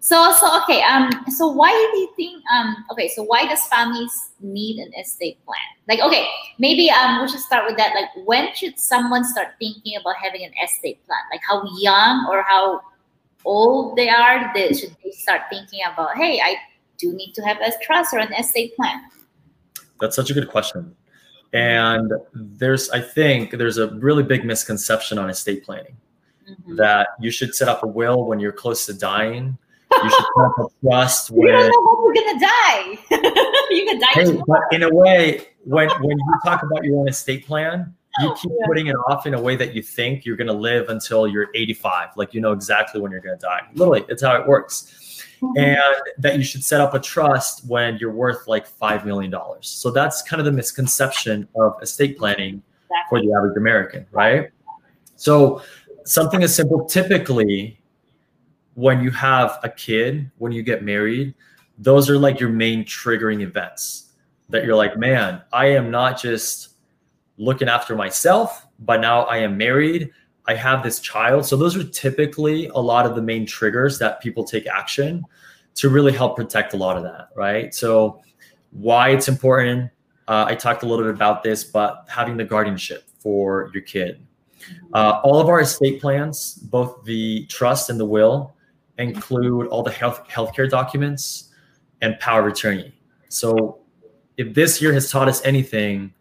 So 0.00 0.32
so 0.38 0.62
okay. 0.62 0.82
Um. 0.82 1.10
So 1.28 1.48
why 1.48 1.70
do 1.70 1.98
you 1.98 2.10
think? 2.16 2.42
Um. 2.52 2.84
Okay. 2.92 3.08
So 3.08 3.22
why 3.22 3.46
does 3.46 3.66
families 3.66 4.12
need 4.40 4.78
an 4.78 4.92
estate 5.00 5.38
plan? 5.44 5.58
Like, 5.88 6.00
okay, 6.00 6.26
maybe 6.58 6.90
um 6.90 7.22
we 7.22 7.28
should 7.28 7.40
start 7.40 7.64
with 7.66 7.76
that. 7.76 7.94
Like, 7.94 8.26
when 8.26 8.54
should 8.54 8.78
someone 8.78 9.24
start 9.24 9.48
thinking 9.58 9.96
about 10.00 10.16
having 10.22 10.44
an 10.44 10.52
estate 10.62 11.04
plan? 11.06 11.20
Like, 11.32 11.40
how 11.48 11.62
young 11.78 12.26
or 12.30 12.42
how 12.42 12.80
old 13.44 13.96
they 13.96 14.08
are? 14.08 14.52
They, 14.54 14.72
should 14.72 14.96
they 15.02 15.10
start 15.10 15.42
thinking 15.50 15.80
about? 15.90 16.16
Hey, 16.16 16.40
I 16.40 16.56
do 16.98 17.12
need 17.12 17.32
to 17.34 17.42
have 17.42 17.58
a 17.60 17.72
trust 17.82 18.12
or 18.14 18.18
an 18.18 18.32
estate 18.34 18.76
plan. 18.76 19.02
That's 20.00 20.16
such 20.16 20.30
a 20.30 20.34
good 20.34 20.48
question. 20.48 20.94
And 21.54 22.12
there's, 22.34 22.90
I 22.90 23.00
think, 23.00 23.52
there's 23.52 23.78
a 23.78 23.88
really 23.94 24.24
big 24.24 24.44
misconception 24.44 25.18
on 25.18 25.30
estate 25.30 25.64
planning 25.64 25.96
mm-hmm. 26.50 26.76
that 26.76 27.08
you 27.20 27.30
should 27.30 27.54
set 27.54 27.68
up 27.68 27.82
a 27.84 27.86
will 27.86 28.24
when 28.24 28.40
you're 28.40 28.52
close 28.52 28.86
to 28.86 28.92
dying. 28.92 29.56
You 29.92 30.10
should 30.10 30.26
set 30.36 30.44
up 30.44 30.58
a 30.58 30.66
trust 30.88 31.30
when 31.30 31.46
you 31.46 31.52
don't 31.52 31.68
know 31.68 32.02
when 32.02 32.14
you're 32.14 32.24
gonna 32.24 32.40
die. 32.40 32.98
you 33.70 33.84
can 33.86 34.00
die. 34.00 34.06
Hey, 34.12 34.40
but 34.46 34.60
in 34.72 34.82
a 34.82 34.92
way, 34.92 35.46
when 35.62 35.88
when 36.00 36.18
you 36.18 36.34
talk 36.44 36.64
about 36.64 36.84
your 36.84 36.98
own 36.98 37.08
estate 37.08 37.46
plan, 37.46 37.94
you 38.20 38.34
keep 38.34 38.50
yeah. 38.50 38.66
putting 38.66 38.86
it 38.88 38.96
off 39.08 39.26
in 39.26 39.34
a 39.34 39.40
way 39.40 39.56
that 39.56 39.74
you 39.74 39.82
think 39.82 40.24
you're 40.24 40.36
going 40.36 40.48
to 40.48 40.52
live 40.52 40.88
until 40.88 41.26
you're 41.26 41.48
85 41.54 42.10
like 42.16 42.34
you 42.34 42.40
know 42.40 42.52
exactly 42.52 43.00
when 43.00 43.10
you're 43.10 43.20
going 43.20 43.36
to 43.36 43.42
die 43.42 43.62
literally 43.74 44.04
it's 44.08 44.22
how 44.22 44.36
it 44.36 44.46
works 44.46 44.94
mm-hmm. 45.40 45.58
and 45.58 46.02
that 46.18 46.36
you 46.36 46.42
should 46.42 46.64
set 46.64 46.80
up 46.80 46.94
a 46.94 47.00
trust 47.00 47.66
when 47.66 47.98
you're 47.98 48.12
worth 48.12 48.46
like 48.46 48.68
$5 48.68 49.04
million. 49.04 49.34
So 49.60 49.90
that's 49.90 50.22
kind 50.22 50.40
of 50.40 50.46
the 50.46 50.52
misconception 50.52 51.48
of 51.54 51.76
estate 51.82 52.18
planning 52.18 52.62
for 53.08 53.20
the 53.20 53.32
average 53.32 53.56
American, 53.56 54.06
right? 54.12 54.50
So 55.16 55.62
something 56.04 56.42
as 56.42 56.54
simple, 56.54 56.84
typically, 56.84 57.80
when 58.74 59.02
you 59.02 59.10
have 59.10 59.58
a 59.62 59.68
kid, 59.68 60.30
when 60.38 60.52
you 60.52 60.62
get 60.62 60.82
married, 60.82 61.34
those 61.78 62.10
are 62.10 62.18
like 62.18 62.40
your 62.40 62.50
main 62.50 62.84
triggering 62.84 63.40
events 63.40 64.12
that 64.48 64.64
you're 64.64 64.76
like, 64.76 64.96
man, 64.96 65.42
I 65.52 65.66
am 65.66 65.90
not 65.90 66.20
just 66.20 66.76
looking 67.36 67.68
after 67.68 67.96
myself, 67.96 68.66
but 68.78 69.00
now 69.00 69.22
I 69.22 69.38
am 69.38 69.56
married. 69.56 70.10
I 70.46 70.54
have 70.54 70.82
this 70.82 71.00
child. 71.00 71.46
So 71.46 71.56
those 71.56 71.76
are 71.76 71.84
typically 71.84 72.66
a 72.68 72.78
lot 72.78 73.06
of 73.06 73.14
the 73.14 73.22
main 73.22 73.46
triggers 73.46 73.98
that 73.98 74.20
people 74.20 74.44
take 74.44 74.66
action 74.66 75.24
to 75.76 75.88
really 75.88 76.12
help 76.12 76.36
protect 76.36 76.74
a 76.74 76.76
lot 76.76 76.96
of 76.96 77.02
that, 77.02 77.28
right? 77.34 77.74
So 77.74 78.22
why 78.70 79.10
it's 79.10 79.28
important, 79.28 79.90
uh, 80.28 80.46
I 80.48 80.54
talked 80.54 80.82
a 80.82 80.86
little 80.86 81.04
bit 81.04 81.14
about 81.14 81.42
this, 81.42 81.64
but 81.64 82.04
having 82.08 82.36
the 82.36 82.44
guardianship 82.44 83.04
for 83.18 83.70
your 83.72 83.82
kid. 83.82 84.26
Uh, 84.92 85.20
all 85.24 85.40
of 85.40 85.48
our 85.48 85.60
estate 85.60 86.00
plans, 86.00 86.54
both 86.54 87.04
the 87.04 87.46
trust 87.46 87.90
and 87.90 87.98
the 87.98 88.04
will, 88.04 88.54
include 88.98 89.66
all 89.68 89.82
the 89.82 89.90
health 89.90 90.26
healthcare 90.28 90.68
documents 90.68 91.50
and 92.00 92.18
power 92.20 92.46
of 92.46 92.52
attorney. 92.52 92.94
So 93.28 93.80
if 94.36 94.54
this 94.54 94.80
year 94.80 94.92
has 94.92 95.10
taught 95.10 95.28
us 95.28 95.44
anything, 95.44 96.14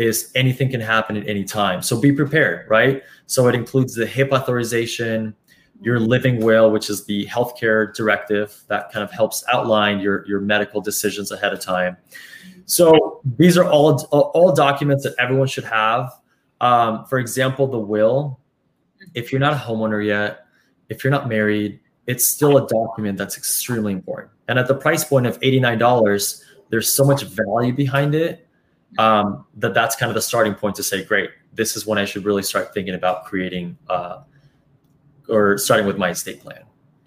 is 0.00 0.32
anything 0.34 0.70
can 0.70 0.80
happen 0.80 1.14
at 1.18 1.28
any 1.28 1.44
time. 1.44 1.82
So 1.82 2.00
be 2.00 2.10
prepared, 2.10 2.68
right? 2.70 3.02
So 3.26 3.48
it 3.48 3.54
includes 3.54 3.94
the 3.94 4.06
HIPAA 4.06 4.32
authorization, 4.32 5.34
your 5.82 6.00
living 6.00 6.42
will, 6.42 6.70
which 6.70 6.88
is 6.88 7.04
the 7.04 7.26
healthcare 7.26 7.94
directive 7.94 8.62
that 8.68 8.90
kind 8.90 9.04
of 9.04 9.12
helps 9.12 9.44
outline 9.52 10.00
your, 10.00 10.26
your 10.26 10.40
medical 10.40 10.80
decisions 10.80 11.30
ahead 11.30 11.52
of 11.52 11.60
time. 11.60 11.98
So 12.64 13.20
these 13.36 13.58
are 13.58 13.68
all 13.68 14.00
all 14.10 14.54
documents 14.54 15.04
that 15.04 15.14
everyone 15.18 15.48
should 15.48 15.64
have. 15.64 16.10
Um, 16.62 17.04
for 17.06 17.18
example, 17.18 17.66
the 17.66 17.78
will. 17.78 18.40
If 19.14 19.32
you're 19.32 19.40
not 19.40 19.52
a 19.52 19.56
homeowner 19.56 20.04
yet, 20.04 20.46
if 20.88 21.04
you're 21.04 21.10
not 21.10 21.28
married, 21.28 21.80
it's 22.06 22.26
still 22.26 22.56
a 22.56 22.66
document 22.66 23.18
that's 23.18 23.36
extremely 23.36 23.92
important. 23.92 24.30
And 24.48 24.58
at 24.58 24.66
the 24.66 24.74
price 24.74 25.04
point 25.04 25.26
of 25.26 25.38
$89, 25.40 26.44
there's 26.70 26.92
so 26.92 27.04
much 27.04 27.22
value 27.24 27.72
behind 27.72 28.14
it 28.14 28.46
um, 28.98 29.46
that 29.56 29.74
that's 29.74 29.96
kind 29.96 30.10
of 30.10 30.14
the 30.14 30.22
starting 30.22 30.54
point 30.54 30.76
to 30.76 30.82
say, 30.82 31.04
great, 31.04 31.30
this 31.52 31.76
is 31.76 31.86
when 31.86 31.98
I 31.98 32.04
should 32.04 32.24
really 32.24 32.42
start 32.42 32.74
thinking 32.74 32.94
about 32.94 33.24
creating 33.24 33.76
uh, 33.88 34.22
or 35.28 35.58
starting 35.58 35.86
with 35.86 35.98
my 35.98 36.10
estate 36.10 36.40
plan. 36.40 36.62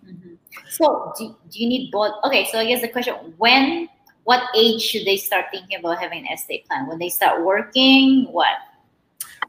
Mm-hmm. 0.06 0.34
So, 0.70 1.14
do, 1.18 1.36
do 1.50 1.60
you 1.60 1.68
need 1.68 1.92
both? 1.92 2.14
Okay, 2.24 2.48
so 2.52 2.60
I 2.60 2.66
guess 2.66 2.82
the 2.82 2.88
question 2.88 3.14
when, 3.38 3.90
what 4.24 4.44
age 4.56 4.82
should 4.82 5.06
they 5.06 5.18
start 5.18 5.46
thinking 5.52 5.80
about 5.80 6.00
having 6.00 6.26
an 6.26 6.34
estate 6.34 6.66
plan? 6.68 6.88
When 6.88 7.00
they 7.00 7.10
start 7.10 7.44
working, 7.44 8.26
what? 8.32 8.56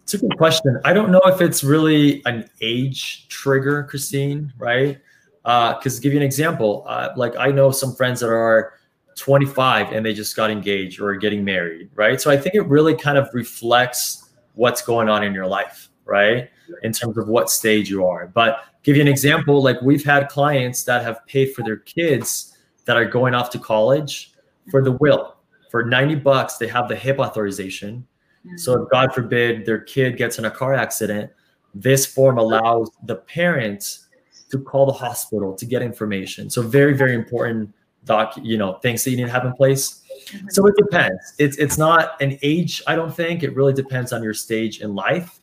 It's 0.02 0.14
a 0.14 0.18
good 0.18 0.36
question. 0.36 0.78
I 0.84 0.92
don't 0.92 1.10
know 1.10 1.22
if 1.24 1.40
it's 1.40 1.64
really 1.64 2.22
an 2.26 2.50
age 2.60 3.28
trigger, 3.28 3.84
Christine, 3.84 4.52
right? 4.58 4.98
Because 5.42 5.98
uh, 5.98 6.00
give 6.00 6.12
you 6.12 6.18
an 6.18 6.24
example, 6.24 6.84
uh, 6.86 7.10
like 7.16 7.36
I 7.36 7.48
know 7.48 7.70
some 7.70 7.94
friends 7.94 8.20
that 8.20 8.28
are 8.28 8.74
25 9.16 9.92
and 9.92 10.04
they 10.04 10.12
just 10.12 10.36
got 10.36 10.50
engaged 10.50 11.00
or 11.00 11.14
getting 11.16 11.44
married, 11.44 11.90
right? 11.94 12.20
So 12.20 12.30
I 12.30 12.36
think 12.36 12.54
it 12.54 12.62
really 12.62 12.94
kind 12.94 13.18
of 13.18 13.28
reflects 13.32 14.30
what's 14.54 14.82
going 14.82 15.08
on 15.08 15.22
in 15.22 15.34
your 15.34 15.46
life, 15.46 15.88
right? 16.04 16.50
In 16.82 16.92
terms 16.92 17.18
of 17.18 17.28
what 17.28 17.50
stage 17.50 17.90
you 17.90 18.06
are. 18.06 18.26
But 18.26 18.64
give 18.82 18.96
you 18.96 19.02
an 19.02 19.08
example, 19.08 19.62
like 19.62 19.80
we've 19.82 20.04
had 20.04 20.28
clients 20.28 20.84
that 20.84 21.02
have 21.02 21.24
paid 21.26 21.54
for 21.54 21.62
their 21.62 21.76
kids 21.76 22.56
that 22.84 22.96
are 22.96 23.04
going 23.04 23.34
off 23.34 23.50
to 23.50 23.58
college 23.58 24.32
for 24.70 24.82
the 24.82 24.92
will. 24.92 25.36
For 25.70 25.84
90 25.84 26.16
bucks, 26.16 26.56
they 26.56 26.68
have 26.68 26.88
the 26.88 26.94
HIPAA 26.94 27.18
authorization. 27.18 28.06
Mm-hmm. 28.46 28.56
So 28.56 28.82
if 28.82 28.90
God 28.90 29.12
forbid 29.12 29.66
their 29.66 29.80
kid 29.80 30.16
gets 30.16 30.38
in 30.38 30.44
a 30.44 30.50
car 30.50 30.74
accident, 30.74 31.30
this 31.74 32.06
form 32.06 32.38
allows 32.38 32.90
the 33.04 33.16
parents 33.16 34.06
to 34.50 34.58
call 34.60 34.86
the 34.86 34.92
hospital 34.92 35.54
to 35.54 35.66
get 35.66 35.82
information. 35.82 36.48
So 36.48 36.62
very, 36.62 36.96
very 36.96 37.14
important 37.14 37.74
doc, 38.04 38.34
you 38.42 38.56
know, 38.56 38.74
things 38.74 39.04
that 39.04 39.10
you 39.10 39.16
need 39.16 39.24
to 39.24 39.30
have 39.30 39.44
in 39.44 39.52
place. 39.52 40.02
Mm-hmm. 40.28 40.48
So 40.50 40.66
it 40.66 40.74
depends. 40.76 41.34
It's 41.38 41.56
it's 41.58 41.78
not 41.78 42.20
an 42.20 42.38
age, 42.42 42.82
I 42.86 42.94
don't 42.94 43.14
think. 43.14 43.42
It 43.42 43.54
really 43.54 43.72
depends 43.72 44.12
on 44.12 44.22
your 44.22 44.34
stage 44.34 44.80
in 44.80 44.94
life. 44.94 45.40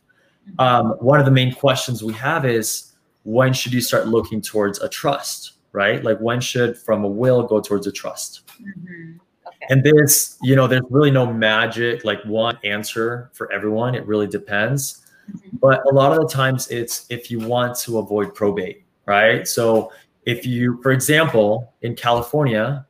Mm-hmm. 0.48 0.60
Um, 0.60 0.90
one 0.98 1.18
of 1.20 1.24
the 1.24 1.32
main 1.32 1.54
questions 1.54 2.02
we 2.02 2.14
have 2.14 2.44
is 2.44 2.92
when 3.24 3.52
should 3.52 3.72
you 3.72 3.80
start 3.80 4.08
looking 4.08 4.40
towards 4.40 4.80
a 4.80 4.88
trust, 4.88 5.52
right? 5.72 6.02
Like 6.02 6.18
when 6.18 6.40
should 6.40 6.76
from 6.76 7.04
a 7.04 7.08
will 7.08 7.42
go 7.42 7.60
towards 7.60 7.86
a 7.86 7.92
trust? 7.92 8.46
Mm-hmm. 8.60 9.18
Okay. 9.46 9.66
And 9.70 9.84
this, 9.84 10.38
you 10.42 10.56
know, 10.56 10.66
there's 10.66 10.82
really 10.90 11.10
no 11.10 11.32
magic, 11.32 12.04
like 12.04 12.22
one 12.24 12.58
answer 12.64 13.30
for 13.32 13.52
everyone. 13.52 13.94
It 13.94 14.06
really 14.06 14.26
depends. 14.26 15.06
Mm-hmm. 15.30 15.56
But 15.58 15.82
a 15.88 15.94
lot 15.94 16.12
of 16.12 16.18
the 16.18 16.26
times 16.26 16.68
it's 16.68 17.06
if 17.10 17.30
you 17.30 17.38
want 17.38 17.78
to 17.80 17.98
avoid 17.98 18.34
probate, 18.34 18.84
right? 19.06 19.46
So 19.46 19.92
if 20.24 20.46
you, 20.46 20.80
for 20.82 20.92
example, 20.92 21.72
in 21.82 21.94
California, 21.96 22.86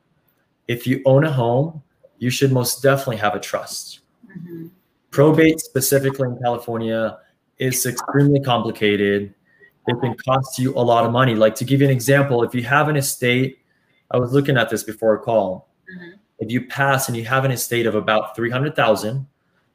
if 0.67 0.85
you 0.85 1.01
own 1.05 1.23
a 1.23 1.31
home, 1.31 1.81
you 2.19 2.29
should 2.29 2.51
most 2.51 2.83
definitely 2.83 3.17
have 3.17 3.35
a 3.35 3.39
trust. 3.39 3.99
Mm-hmm. 4.27 4.67
Probate, 5.11 5.59
specifically 5.59 6.27
in 6.27 6.39
California, 6.41 7.17
is 7.57 7.85
extremely 7.85 8.39
complicated. 8.39 9.33
It 9.87 9.99
can 9.99 10.15
cost 10.15 10.57
you 10.59 10.73
a 10.75 10.79
lot 10.79 11.05
of 11.05 11.11
money. 11.11 11.35
Like 11.35 11.55
to 11.55 11.65
give 11.65 11.81
you 11.81 11.87
an 11.87 11.91
example, 11.91 12.43
if 12.43 12.55
you 12.55 12.63
have 12.63 12.87
an 12.87 12.95
estate, 12.95 13.59
I 14.11 14.17
was 14.17 14.31
looking 14.31 14.57
at 14.57 14.69
this 14.69 14.83
before 14.83 15.15
a 15.15 15.19
call. 15.19 15.69
Mm-hmm. 15.91 16.11
If 16.39 16.51
you 16.51 16.67
pass 16.67 17.07
and 17.07 17.17
you 17.17 17.25
have 17.25 17.45
an 17.45 17.51
estate 17.51 17.85
of 17.85 17.95
about 17.95 18.35
300,000, 18.35 19.27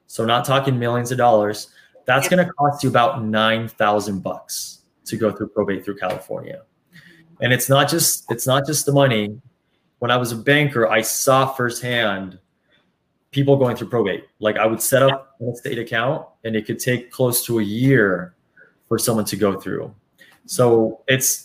so 0.07 0.25
not 0.25 0.45
talking 0.45 0.79
millions 0.79 1.12
of 1.12 1.19
dollars, 1.19 1.69
that's 2.05 2.27
yeah. 2.27 2.37
going 2.37 2.47
to 2.47 2.53
cost 2.55 2.83
you 2.83 2.88
about 2.88 3.25
9,000 3.25 4.23
bucks 4.23 4.81
to 5.05 5.17
go 5.17 5.31
through 5.31 5.49
probate 5.49 5.85
through 5.85 5.97
California 5.97 6.62
and 7.40 7.52
it's 7.52 7.68
not 7.68 7.88
just 7.88 8.30
it's 8.30 8.47
not 8.47 8.66
just 8.66 8.87
the 8.87 8.92
money. 8.92 9.40
When 9.99 10.11
i 10.11 10.16
was 10.16 10.30
a 10.30 10.37
banker 10.37 10.88
i 10.88 11.02
saw 11.02 11.47
firsthand 11.47 12.38
people 13.30 13.57
going 13.57 13.76
through 13.76 13.88
probate. 13.88 14.25
Like 14.38 14.57
i 14.57 14.66
would 14.66 14.80
set 14.80 15.02
up 15.02 15.37
an 15.40 15.49
estate 15.49 15.78
account 15.78 16.26
and 16.45 16.54
it 16.57 16.66
could 16.66 16.78
take 16.78 17.11
close 17.11 17.45
to 17.47 17.59
a 17.59 17.62
year 17.62 18.35
for 18.88 18.99
someone 18.99 19.25
to 19.26 19.37
go 19.37 19.61
through. 19.61 19.95
So 20.47 21.02
it's 21.09 21.45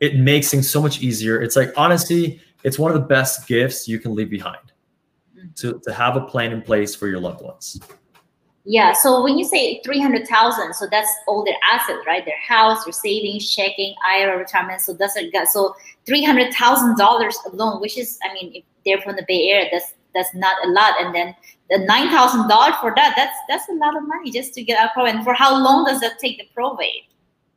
it 0.00 0.16
makes 0.16 0.50
things 0.50 0.70
so 0.70 0.80
much 0.80 1.02
easier. 1.02 1.42
It's 1.42 1.56
like 1.56 1.72
honestly 1.76 2.40
it's 2.64 2.78
one 2.78 2.90
of 2.90 3.00
the 3.00 3.06
best 3.06 3.46
gifts 3.46 3.86
you 3.86 3.98
can 3.98 4.14
leave 4.14 4.30
behind 4.30 4.72
to, 5.56 5.80
to 5.84 5.92
have 5.92 6.16
a 6.16 6.22
plan 6.22 6.52
in 6.52 6.62
place 6.62 6.94
for 6.94 7.06
your 7.06 7.20
loved 7.20 7.42
ones 7.42 7.80
yeah. 8.68 8.92
So 8.92 9.22
when 9.22 9.38
you 9.38 9.46
say 9.46 9.80
300,000, 9.82 10.74
so 10.74 10.86
that's 10.90 11.08
all 11.26 11.42
their 11.42 11.56
assets, 11.72 12.00
right? 12.06 12.22
Their 12.22 12.38
house, 12.46 12.84
their 12.84 12.92
savings, 12.92 13.50
checking, 13.50 13.94
IRA, 14.06 14.36
retirement. 14.36 14.82
So 14.82 14.92
that's 14.92 15.16
a, 15.16 15.30
so 15.46 15.74
$300,000 16.06 17.32
alone, 17.50 17.80
which 17.80 17.96
is, 17.96 18.18
I 18.28 18.34
mean, 18.34 18.52
if 18.56 18.64
they're 18.84 19.00
from 19.00 19.16
the 19.16 19.24
Bay 19.26 19.48
Area, 19.48 19.70
that's, 19.72 19.94
that's 20.14 20.34
not 20.34 20.54
a 20.66 20.68
lot. 20.68 21.00
And 21.00 21.14
then 21.14 21.34
the 21.70 21.76
$9,000 21.76 22.80
for 22.82 22.92
that, 22.94 23.14
that's, 23.16 23.38
that's 23.48 23.66
a 23.70 23.72
lot 23.72 23.96
of 23.96 24.06
money 24.06 24.30
just 24.30 24.52
to 24.52 24.62
get 24.62 24.84
a 24.84 24.92
probate. 24.92 25.14
And 25.14 25.24
for 25.24 25.32
how 25.32 25.54
long 25.54 25.86
does 25.86 26.00
that 26.00 26.18
take 26.18 26.36
the 26.36 26.48
probate? 26.54 27.04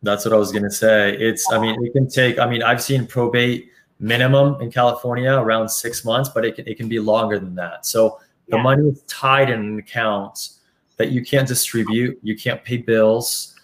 That's 0.03 0.23
what 0.23 0.33
I 0.33 0.37
was 0.37 0.53
going 0.53 0.63
to 0.63 0.71
say. 0.71 1.17
It's, 1.17 1.51
I 1.51 1.59
mean, 1.59 1.75
it 1.85 1.91
can 1.91 2.07
take, 2.07 2.39
I 2.39 2.49
mean, 2.49 2.63
I've 2.63 2.81
seen 2.81 3.05
probate 3.05 3.69
minimum 3.99 4.61
in 4.61 4.71
California 4.71 5.33
around 5.33 5.67
six 5.67 6.05
months, 6.05 6.29
but 6.29 6.45
it 6.45 6.55
can, 6.55 6.65
it 6.69 6.77
can 6.77 6.87
be 6.87 6.99
longer 6.99 7.37
than 7.37 7.53
that. 7.55 7.85
So 7.85 8.17
the 8.47 8.55
yeah. 8.55 8.63
money 8.63 8.87
is 8.87 9.01
tied 9.09 9.49
in 9.49 9.59
an 9.59 9.77
account 9.77 10.51
that 11.01 11.11
you 11.11 11.25
can't 11.25 11.47
distribute, 11.47 12.19
you 12.21 12.35
can't 12.35 12.63
pay 12.63 12.77
bills. 12.77 13.55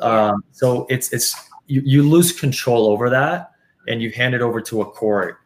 Um, 0.00 0.42
so 0.52 0.86
it's 0.88 1.12
it's 1.12 1.36
you, 1.66 1.82
you 1.84 2.02
lose 2.02 2.32
control 2.32 2.86
over 2.86 3.10
that 3.10 3.52
and 3.86 4.00
you 4.00 4.10
hand 4.10 4.34
it 4.34 4.40
over 4.40 4.62
to 4.62 4.80
a 4.80 4.86
court. 4.86 5.40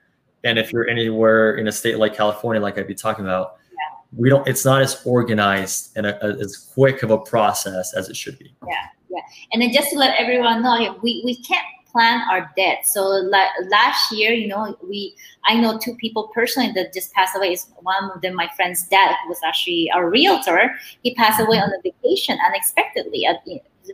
And 0.45 0.61
if 0.61 0.73
you're 0.73 0.89
anywhere 0.89 1.57
in 1.57 1.67
a 1.67 1.73
state 1.73 1.99
like 1.99 2.15
California, 2.15 2.63
like 2.63 2.79
I'd 2.79 2.87
be 2.87 2.95
talking 2.95 3.25
about, 3.25 3.57
yeah. 3.73 3.99
we 4.17 4.31
don't. 4.31 4.47
It's 4.47 4.65
not 4.65 4.81
as 4.81 5.05
organized 5.05 5.97
and 5.97 6.07
a, 6.07 6.25
a, 6.25 6.39
as 6.39 6.57
quick 6.57 7.03
of 7.03 7.11
a 7.11 7.19
process 7.19 7.95
as 7.95 8.09
it 8.09 8.17
should 8.17 8.39
be. 8.39 8.55
Yeah, 8.69 8.87
yeah. 9.11 9.21
And 9.53 9.61
then 9.61 9.73
just 9.73 9.91
to 9.91 9.99
let 9.99 10.19
everyone 10.21 10.63
know, 10.63 10.99
we 11.03 11.21
we 11.25 11.43
can't 11.43 11.67
plan 11.91 12.23
our 12.31 12.51
debt. 12.57 12.87
So 12.87 13.03
la- 13.03 13.55
last 13.69 14.13
year, 14.13 14.33
you 14.33 14.47
know, 14.49 14.77
we 14.89 15.15
I 15.45 15.55
know 15.55 15.79
two 15.79 15.95
people 15.97 16.31
personally 16.35 16.73
that 16.73 16.93
just 16.93 17.13
passed 17.13 17.37
away. 17.37 17.53
Is 17.53 17.67
one 17.81 18.11
of 18.15 18.21
them 18.23 18.35
my 18.35 18.49
friend's 18.57 18.87
dad, 18.89 19.17
who 19.23 19.29
was 19.29 19.41
actually 19.45 19.91
a 19.95 20.05
realtor. 20.05 20.73
He 21.03 21.15
passed 21.15 21.41
away 21.41 21.59
on 21.59 21.71
a 21.73 21.81
vacation 21.83 22.39
unexpectedly 22.47 23.27
at 23.27 23.43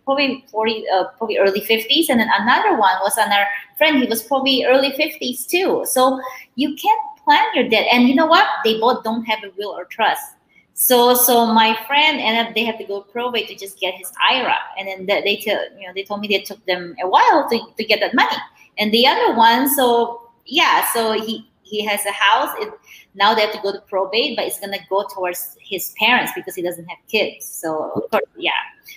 probably 0.05 0.45
40, 0.51 0.85
uh, 0.93 1.05
probably 1.19 1.39
early 1.39 1.61
50s, 1.61 2.07
and 2.09 2.21
then 2.21 2.31
another 2.39 2.77
one 2.77 2.97
was 3.03 3.17
another 3.17 3.47
friend. 3.79 3.99
He 3.99 4.07
was 4.07 4.23
probably 4.23 4.65
early 4.65 4.91
50s 4.93 5.47
too. 5.47 5.85
So 5.89 6.21
you 6.57 6.75
can't 6.75 7.01
plan 7.25 7.47
your 7.55 7.69
debt, 7.69 7.87
and 7.91 8.09
you 8.09 8.15
know 8.15 8.27
what? 8.27 8.47
They 8.65 8.79
both 8.79 9.05
don't 9.05 9.25
have 9.25 9.43
a 9.45 9.51
will 9.57 9.71
or 9.71 9.85
trust. 9.87 10.36
So 10.79 11.15
so 11.15 11.47
my 11.47 11.75
friend 11.87 12.21
and 12.21 12.55
they 12.55 12.63
had 12.63 12.77
to 12.77 12.85
go 12.85 13.01
probate 13.01 13.49
to 13.49 13.55
just 13.55 13.81
get 13.81 13.95
his 13.95 14.13
IRA, 14.31 14.59
and 14.79 14.87
then 14.87 15.07
they, 15.07 15.23
they 15.23 15.37
tell 15.37 15.59
you 15.75 15.87
know 15.87 15.93
they 15.95 16.05
told 16.05 16.21
me 16.21 16.29
they 16.29 16.43
took 16.43 16.63
them 16.67 16.95
a 17.03 17.09
while 17.09 17.49
to, 17.49 17.59
to 17.79 17.85
get 17.85 17.99
that 18.01 18.15
money. 18.15 18.37
And 18.77 18.93
the 18.93 19.07
other 19.07 19.35
one, 19.35 19.71
so 19.71 20.29
yeah, 20.45 20.87
so 20.93 21.13
he 21.13 21.49
he 21.63 21.83
has 21.87 22.05
a 22.05 22.13
house. 22.13 22.55
It, 22.59 22.75
now 23.15 23.35
they 23.35 23.41
have 23.41 23.55
to 23.55 23.61
go 23.63 23.73
to 23.73 23.81
probate, 23.89 24.37
but 24.37 24.45
it's 24.45 24.61
gonna 24.61 24.85
go 24.91 25.07
towards 25.15 25.57
his 25.59 25.95
parents 25.99 26.33
because 26.37 26.55
he 26.55 26.61
doesn't 26.61 26.85
have 26.85 26.99
kids. 27.09 27.47
So 27.47 27.93
of 27.93 28.11
course, 28.11 28.25
yeah. 28.37 28.51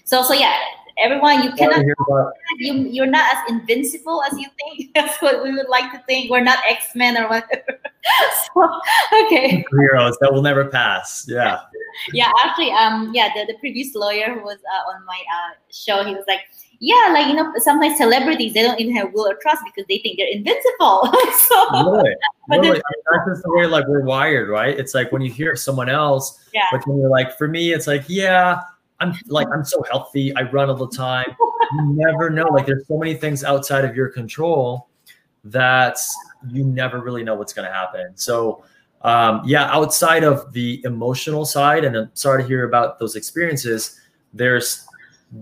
So 0.04 0.22
so 0.22 0.34
yeah, 0.34 0.58
everyone 1.00 1.44
you 1.44 1.54
cannot 1.54 1.86
you 2.58 2.74
you're 2.74 3.08
not 3.08 3.34
as 3.34 3.52
invincible 3.52 4.22
as 4.24 4.38
you 4.38 4.48
think 4.58 4.92
that's 4.96 5.22
what 5.22 5.42
we 5.44 5.54
would 5.54 5.70
like 5.70 5.92
to 5.94 6.00
think 6.08 6.30
we're 6.30 6.44
not 6.44 6.60
x-men 6.70 7.18
or 7.18 7.30
whatever 7.30 7.79
so, 8.54 8.80
okay 9.24 9.66
heroes 9.72 10.18
that 10.22 10.32
will 10.32 10.42
never 10.42 10.66
pass 10.66 11.26
yeah 11.28 11.62
yeah 12.14 12.32
actually 12.44 12.72
um 12.72 13.12
yeah 13.14 13.30
the, 13.36 13.46
the 13.52 13.58
previous 13.60 13.94
lawyer 13.96 14.34
who 14.34 14.42
was 14.42 14.58
uh, 14.58 14.92
on 14.92 15.06
my 15.06 15.22
uh, 15.34 15.54
show 15.72 16.04
he 16.04 16.14
was 16.14 16.24
like 16.28 16.42
yeah 16.80 17.12
like 17.14 17.28
you 17.28 17.34
know 17.34 17.52
sometimes 17.58 17.98
celebrities 17.98 18.54
they 18.54 18.62
don't 18.62 18.80
even 18.80 18.96
have 18.96 19.12
will 19.14 19.28
or 19.28 19.36
trust 19.42 19.62
because 19.66 19.86
they 19.90 19.98
think 20.00 20.18
they're 20.18 20.32
invincible 20.32 21.12
so 21.38 21.92
really? 21.92 22.16
But 22.48 22.62
really? 22.62 22.82
That's 23.12 23.30
just 23.30 23.44
the 23.44 23.52
way 23.52 23.66
like 23.66 23.86
we're 23.88 24.04
wired 24.04 24.50
right 24.50 24.78
it's 24.78 24.94
like 24.94 25.12
when 25.12 25.22
you 25.22 25.32
hear 25.32 25.56
someone 25.56 25.90
else 25.90 26.48
yeah. 26.54 26.64
but 26.72 26.86
when 26.88 27.00
you're 27.00 27.10
like 27.10 27.38
for 27.38 27.48
me 27.48 27.74
it's 27.74 27.88
like 27.88 28.06
yeah 28.08 28.62
I'm 29.00 29.14
like 29.28 29.48
I'm 29.54 29.64
so 29.64 29.82
healthy. 29.90 30.36
I 30.36 30.44
run 30.44 30.70
all 30.70 30.76
the 30.76 30.90
time. 30.90 31.34
You 31.40 31.94
never 31.94 32.30
know. 32.30 32.48
Like 32.52 32.66
there's 32.66 32.86
so 32.88 32.98
many 32.98 33.14
things 33.14 33.44
outside 33.44 33.86
of 33.86 33.96
your 33.96 34.10
control 34.10 34.89
that 35.46 35.98
you 36.50 36.64
never 36.64 37.02
really 37.02 37.24
know 37.24 37.36
what's 37.36 37.54
going 37.54 37.68
to 37.68 37.74
happen. 37.74 38.12
So 38.16 38.64
um, 39.02 39.42
yeah, 39.46 39.72
outside 39.72 40.24
of 40.24 40.52
the 40.52 40.82
emotional 40.84 41.46
side, 41.46 41.86
and 41.86 41.96
I'm 41.96 42.12
sorry 42.14 42.44
to 42.44 42.48
hear 42.48 42.66
about 42.66 43.00
those 43.00 43.16
experiences. 43.16 44.00
There's 44.34 44.86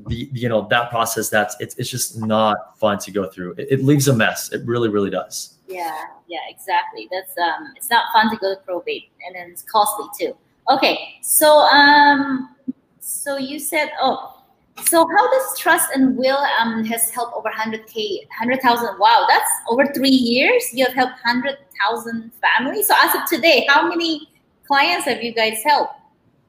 the 0.07 0.29
you 0.33 0.49
know 0.49 0.67
that 0.69 0.89
process 0.89 1.29
that's 1.29 1.55
it's, 1.59 1.75
it's 1.77 1.89
just 1.89 2.17
not 2.19 2.77
fun 2.77 2.97
to 2.99 3.11
go 3.11 3.27
through 3.29 3.53
it, 3.53 3.67
it 3.69 3.83
leaves 3.83 4.09
a 4.09 4.13
mess 4.13 4.51
it 4.51 4.65
really 4.65 4.89
really 4.89 5.09
does 5.09 5.59
yeah 5.67 6.03
yeah 6.27 6.39
exactly 6.49 7.07
that's 7.09 7.37
um 7.37 7.73
it's 7.75 7.89
not 7.89 8.05
fun 8.11 8.29
to 8.29 8.35
go 8.37 8.53
to 8.53 8.59
probate 8.61 9.11
and 9.25 9.35
then 9.35 9.49
it's 9.49 9.61
costly 9.63 10.05
too 10.19 10.35
okay 10.69 11.15
so 11.21 11.59
um 11.59 12.53
so 12.99 13.37
you 13.37 13.59
said 13.59 13.89
oh 14.01 14.36
so 14.85 15.07
how 15.07 15.31
does 15.31 15.59
trust 15.59 15.89
and 15.93 16.15
will 16.17 16.37
um 16.59 16.83
has 16.85 17.09
helped 17.09 17.35
over 17.35 17.49
100k 17.49 18.27
100000 18.39 18.99
wow 18.99 19.25
that's 19.27 19.49
over 19.69 19.85
three 19.93 20.09
years 20.09 20.63
you 20.73 20.85
have 20.85 20.93
helped 20.93 21.13
100000 21.25 22.31
families 22.41 22.87
so 22.87 22.93
as 23.03 23.15
of 23.15 23.25
today 23.27 23.65
how 23.69 23.87
many 23.87 24.29
clients 24.67 25.05
have 25.05 25.23
you 25.23 25.33
guys 25.33 25.61
helped 25.63 25.93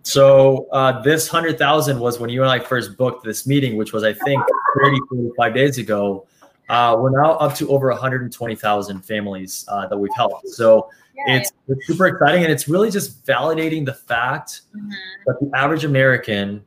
so 0.09 0.67
uh, 0.73 1.03
this 1.03 1.29
hundred 1.29 1.59
thousand 1.59 1.99
was 1.99 2.19
when 2.19 2.31
you 2.31 2.43
and 2.43 2.51
I 2.51 2.61
first 2.61 2.97
booked 2.97 3.25
this 3.25 3.47
meeting, 3.47 3.77
which 3.77 3.93
was 3.93 4.05
I 4.05 4.15
think 4.15 4.43
30, 4.83 4.99
45 5.11 5.55
days 5.55 5.77
ago. 5.77 6.27
Uh, 6.71 6.97
we're 6.99 7.11
now 7.11 7.33
up 7.33 7.55
to 7.57 7.69
over 7.71 7.89
120,000 7.89 9.03
families 9.03 9.67
uh, 9.69 9.87
that 9.87 9.97
we've 9.99 10.15
helped. 10.17 10.49
So 10.49 10.89
yeah, 11.15 11.37
it's, 11.37 11.53
yeah. 11.67 11.75
it's, 11.75 11.87
super 11.87 12.07
exciting, 12.07 12.43
and 12.43 12.51
it's 12.51 12.69
really 12.69 12.91
just 12.91 13.27
validating 13.27 13.85
the 13.85 13.93
fact 13.93 14.63
mm-hmm. 14.75 14.91
that 15.27 15.37
the 15.41 15.51
average 15.55 15.85
American 15.85 16.65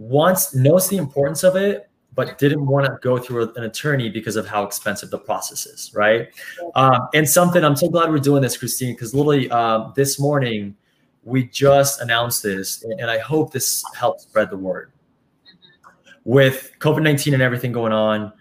wants 0.00 0.54
knows 0.54 0.88
the 0.88 0.96
importance 0.96 1.44
of 1.44 1.56
it, 1.56 1.90
but 2.14 2.38
didn't 2.38 2.66
want 2.66 2.86
to 2.86 2.98
go 3.02 3.18
through 3.18 3.52
an 3.54 3.64
attorney 3.64 4.08
because 4.08 4.34
of 4.34 4.46
how 4.46 4.64
expensive 4.64 5.10
the 5.10 5.18
process 5.18 5.66
is, 5.66 5.92
right? 5.94 6.28
Um, 6.74 7.08
and 7.14 7.28
something 7.28 7.62
I'm 7.62 7.76
so 7.76 7.88
glad 7.88 8.10
we're 8.10 8.18
doing 8.18 8.42
this, 8.42 8.56
Christine, 8.56 8.94
because 8.94 9.14
literally 9.14 9.50
um, 9.50 9.92
this 9.94 10.18
morning 10.18 10.74
we 11.22 11.44
just 11.44 12.00
announced 12.00 12.42
this, 12.42 12.82
and 12.82 13.10
I 13.10 13.18
hope 13.18 13.52
this 13.52 13.84
helps 13.94 14.22
spread 14.22 14.50
the 14.50 14.56
word. 14.56 14.92
With 16.24 16.72
COVID 16.78 17.02
19 17.02 17.34
and 17.34 17.42
everything 17.42 17.70
going 17.70 17.92
on, 17.92 18.32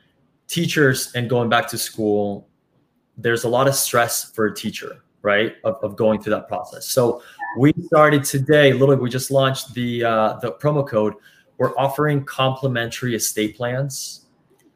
teachers 0.48 1.12
and 1.14 1.30
going 1.30 1.50
back 1.50 1.68
to 1.70 1.78
school, 1.78 2.48
there's 3.18 3.44
a 3.44 3.50
lot 3.50 3.68
of 3.68 3.76
stress 3.76 4.32
for 4.32 4.46
a 4.46 4.56
teacher, 4.56 5.04
right? 5.22 5.56
Of, 5.66 5.76
of 5.84 5.98
going 5.98 6.22
through 6.22 6.36
that 6.36 6.48
process. 6.48 6.88
So 6.88 7.22
we 7.58 7.74
started 7.84 8.24
today, 8.24 8.72
literally, 8.72 9.02
we 9.02 9.10
just 9.10 9.30
launched 9.30 9.74
the 9.74 10.06
uh, 10.06 10.34
the 10.42 10.54
promo 10.54 10.88
code. 10.88 11.16
We're 11.60 11.78
offering 11.78 12.24
complimentary 12.24 13.16
estate 13.16 13.56
plans, 13.56 14.26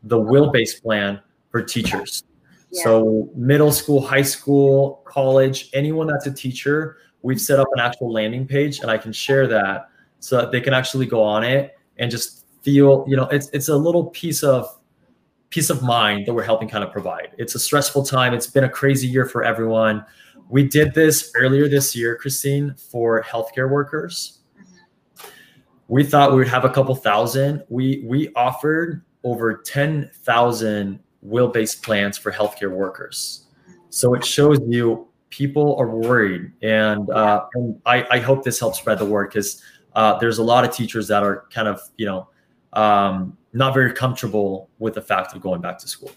the 0.03 0.19
will 0.19 0.51
based 0.51 0.83
plan 0.83 1.21
for 1.49 1.63
teachers. 1.63 2.23
Yeah. 2.71 2.83
So 2.83 3.29
middle 3.35 3.71
school, 3.71 4.01
high 4.01 4.21
school, 4.21 5.01
college, 5.05 5.69
anyone 5.73 6.07
that's 6.07 6.27
a 6.27 6.33
teacher, 6.33 6.97
we've 7.21 7.39
set 7.39 7.57
up 7.59 7.67
an 7.73 7.79
actual 7.79 8.11
landing 8.11 8.45
page 8.45 8.81
and 8.81 8.91
I 8.91 8.97
can 8.97 9.13
share 9.13 9.47
that 9.47 9.89
so 10.19 10.37
that 10.37 10.51
they 10.51 10.59
can 10.59 10.73
actually 10.73 11.05
go 11.05 11.23
on 11.23 11.43
it 11.43 11.77
and 11.97 12.11
just 12.11 12.45
feel, 12.61 13.05
you 13.07 13.15
know, 13.15 13.27
it's 13.29 13.49
it's 13.53 13.69
a 13.69 13.77
little 13.77 14.07
piece 14.07 14.43
of 14.43 14.67
peace 15.51 15.69
of 15.69 15.83
mind 15.83 16.25
that 16.25 16.33
we're 16.33 16.43
helping 16.43 16.67
kind 16.67 16.83
of 16.83 16.91
provide. 16.91 17.29
It's 17.37 17.55
a 17.55 17.59
stressful 17.59 18.03
time. 18.03 18.33
It's 18.33 18.47
been 18.47 18.63
a 18.65 18.69
crazy 18.69 19.07
year 19.07 19.25
for 19.25 19.43
everyone. 19.43 20.03
We 20.49 20.67
did 20.67 20.93
this 20.93 21.31
earlier 21.35 21.69
this 21.69 21.95
year, 21.95 22.17
Christine, 22.17 22.75
for 22.75 23.23
healthcare 23.23 23.69
workers. 23.69 24.39
We 25.93 26.03
thought 26.03 26.31
we 26.31 26.37
would 26.37 26.47
have 26.47 26.65
a 26.65 26.71
couple 26.71 26.95
thousand. 26.95 27.61
We 27.69 28.03
we 28.07 28.33
offered 28.33 29.03
over 29.23 29.57
10,000 29.57 30.99
will-based 31.21 31.83
plans 31.83 32.17
for 32.17 32.31
healthcare 32.31 32.71
workers. 32.71 33.45
So 33.89 34.15
it 34.15 34.25
shows 34.25 34.57
you 34.67 35.07
people 35.29 35.75
are 35.77 35.87
worried, 35.87 36.51
and, 36.63 37.07
uh, 37.11 37.45
and 37.53 37.79
I, 37.85 38.07
I 38.09 38.17
hope 38.17 38.43
this 38.43 38.59
helps 38.59 38.79
spread 38.79 38.97
the 38.97 39.05
word 39.05 39.29
because 39.29 39.61
uh, 39.93 40.17
there's 40.17 40.39
a 40.39 40.43
lot 40.43 40.65
of 40.65 40.75
teachers 40.75 41.07
that 41.09 41.21
are 41.21 41.45
kind 41.53 41.67
of 41.67 41.79
you 41.97 42.07
know 42.07 42.27
um, 42.73 43.37
not 43.53 43.75
very 43.75 43.93
comfortable 43.93 44.71
with 44.79 44.95
the 44.95 45.01
fact 45.01 45.35
of 45.35 45.43
going 45.43 45.61
back 45.61 45.77
to 45.77 45.87
school. 45.87 46.09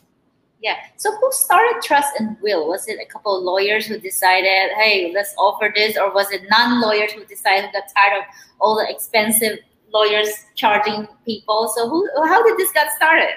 Yeah. 0.63 0.77
So 0.97 1.15
who 1.15 1.31
started 1.33 1.81
Trust 1.83 2.19
and 2.19 2.37
Will? 2.43 2.67
Was 2.67 2.89
it 2.89 2.99
a 3.01 3.07
couple 3.07 3.37
of 3.37 3.45
lawyers 3.45 3.87
who 3.87 3.99
decided, 4.01 4.73
hey, 4.77 5.13
let's 5.15 5.35
offer 5.39 5.73
this, 5.75 5.97
or 5.97 6.13
was 6.13 6.33
it 6.33 6.43
non-lawyers 6.51 7.13
who 7.13 7.25
decided 7.25 7.67
who 7.67 7.73
got 7.73 7.85
tired 7.95 8.19
of 8.19 8.25
all 8.59 8.75
the 8.75 8.91
expensive 8.91 9.59
lawyers 9.93 10.29
charging 10.55 11.07
people? 11.25 11.73
So 11.77 11.89
who? 11.89 12.09
How 12.25 12.43
did 12.43 12.57
this 12.57 12.73
get 12.73 12.93
started? 12.93 13.35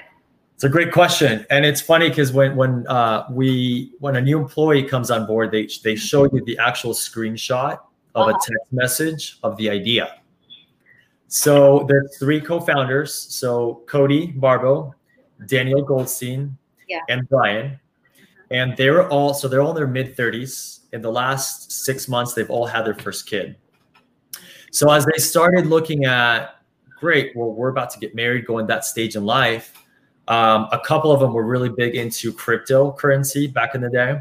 It's 0.54 0.64
a 0.64 0.68
great 0.68 0.92
question, 0.92 1.46
and 1.48 1.64
it's 1.64 1.80
funny 1.80 2.10
because 2.10 2.32
when 2.32 2.54
when 2.54 2.86
uh, 2.86 3.24
we 3.30 3.92
when 3.98 4.16
a 4.16 4.20
new 4.20 4.38
employee 4.38 4.82
comes 4.82 5.10
on 5.10 5.26
board, 5.26 5.50
they 5.50 5.68
they 5.82 5.96
show 5.96 6.24
you 6.24 6.44
the 6.44 6.58
actual 6.58 6.92
screenshot 6.92 7.78
of 8.14 8.28
a 8.28 8.32
text 8.32 8.72
message 8.72 9.38
of 9.42 9.56
the 9.56 9.70
idea. 9.70 10.20
So 11.28 11.86
there's 11.88 12.18
three 12.18 12.40
co-founders. 12.40 13.14
So 13.14 13.82
Cody 13.86 14.32
Barbo, 14.32 14.94
Daniel 15.46 15.82
Goldstein, 15.82 16.58
yeah. 16.88 17.00
and 17.08 17.28
Brian, 17.28 17.78
and 18.50 18.76
they 18.76 18.90
were 18.90 19.08
all 19.08 19.32
so 19.32 19.48
they're 19.48 19.62
all 19.62 19.70
in 19.70 19.76
their 19.76 19.86
mid 19.86 20.16
30s. 20.16 20.80
In 20.92 21.02
the 21.02 21.10
last 21.10 21.70
six 21.70 22.08
months, 22.08 22.34
they've 22.34 22.50
all 22.50 22.66
had 22.66 22.84
their 22.84 22.96
first 22.96 23.26
kid. 23.26 23.56
So 24.70 24.90
as 24.90 25.06
they 25.06 25.18
started 25.18 25.66
looking 25.66 26.04
at, 26.04 26.56
great, 26.98 27.34
well, 27.34 27.52
we're 27.52 27.68
about 27.68 27.90
to 27.90 27.98
get 27.98 28.14
married, 28.14 28.46
going 28.46 28.66
that 28.66 28.84
stage 28.84 29.16
in 29.16 29.24
life 29.24 29.80
um, 30.30 30.68
a 30.70 30.78
couple 30.78 31.10
of 31.10 31.18
them 31.18 31.32
were 31.32 31.44
really 31.44 31.68
big 31.68 31.96
into 31.96 32.32
cryptocurrency 32.32 33.52
back 33.52 33.74
in 33.74 33.80
the 33.80 33.90
day. 33.90 34.20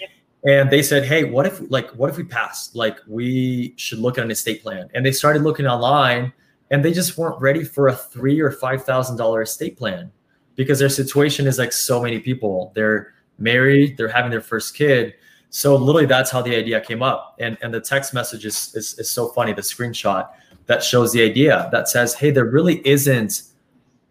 Yep. 0.00 0.10
And 0.46 0.70
they 0.70 0.82
said, 0.82 1.04
"Hey, 1.04 1.24
what 1.24 1.46
if 1.46 1.60
like 1.68 1.90
what 1.90 2.08
if 2.08 2.16
we 2.16 2.22
pass? 2.22 2.74
Like 2.74 3.00
we 3.08 3.74
should 3.76 3.98
look 3.98 4.18
at 4.18 4.24
an 4.24 4.30
estate 4.30 4.62
plan." 4.62 4.88
And 4.94 5.04
they 5.04 5.10
started 5.10 5.42
looking 5.42 5.66
online, 5.66 6.32
and 6.70 6.84
they 6.84 6.92
just 6.92 7.18
weren't 7.18 7.40
ready 7.40 7.64
for 7.64 7.88
a 7.88 7.94
three 7.94 8.40
or 8.40 8.52
five 8.52 8.84
thousand 8.84 9.16
dollar 9.16 9.42
estate 9.42 9.76
plan 9.76 10.12
because 10.54 10.78
their 10.78 10.88
situation 10.88 11.48
is 11.48 11.58
like 11.58 11.72
so 11.72 12.00
many 12.00 12.20
people. 12.20 12.70
They're 12.76 13.14
married, 13.38 13.96
they're 13.96 14.08
having 14.08 14.30
their 14.30 14.40
first 14.40 14.76
kid. 14.76 15.14
So 15.50 15.76
literally, 15.76 16.06
that's 16.06 16.30
how 16.30 16.42
the 16.42 16.54
idea 16.54 16.80
came 16.80 17.02
up. 17.02 17.36
And 17.38 17.56
and 17.62 17.72
the 17.72 17.80
text 17.80 18.14
message 18.14 18.44
is 18.44 18.74
is, 18.74 18.98
is 18.98 19.10
so 19.10 19.28
funny. 19.28 19.52
The 19.52 19.62
screenshot 19.62 20.28
that 20.66 20.82
shows 20.82 21.12
the 21.12 21.22
idea 21.22 21.68
that 21.72 21.88
says, 21.88 22.14
"Hey, 22.14 22.30
there 22.30 22.46
really 22.46 22.86
isn't." 22.86 23.42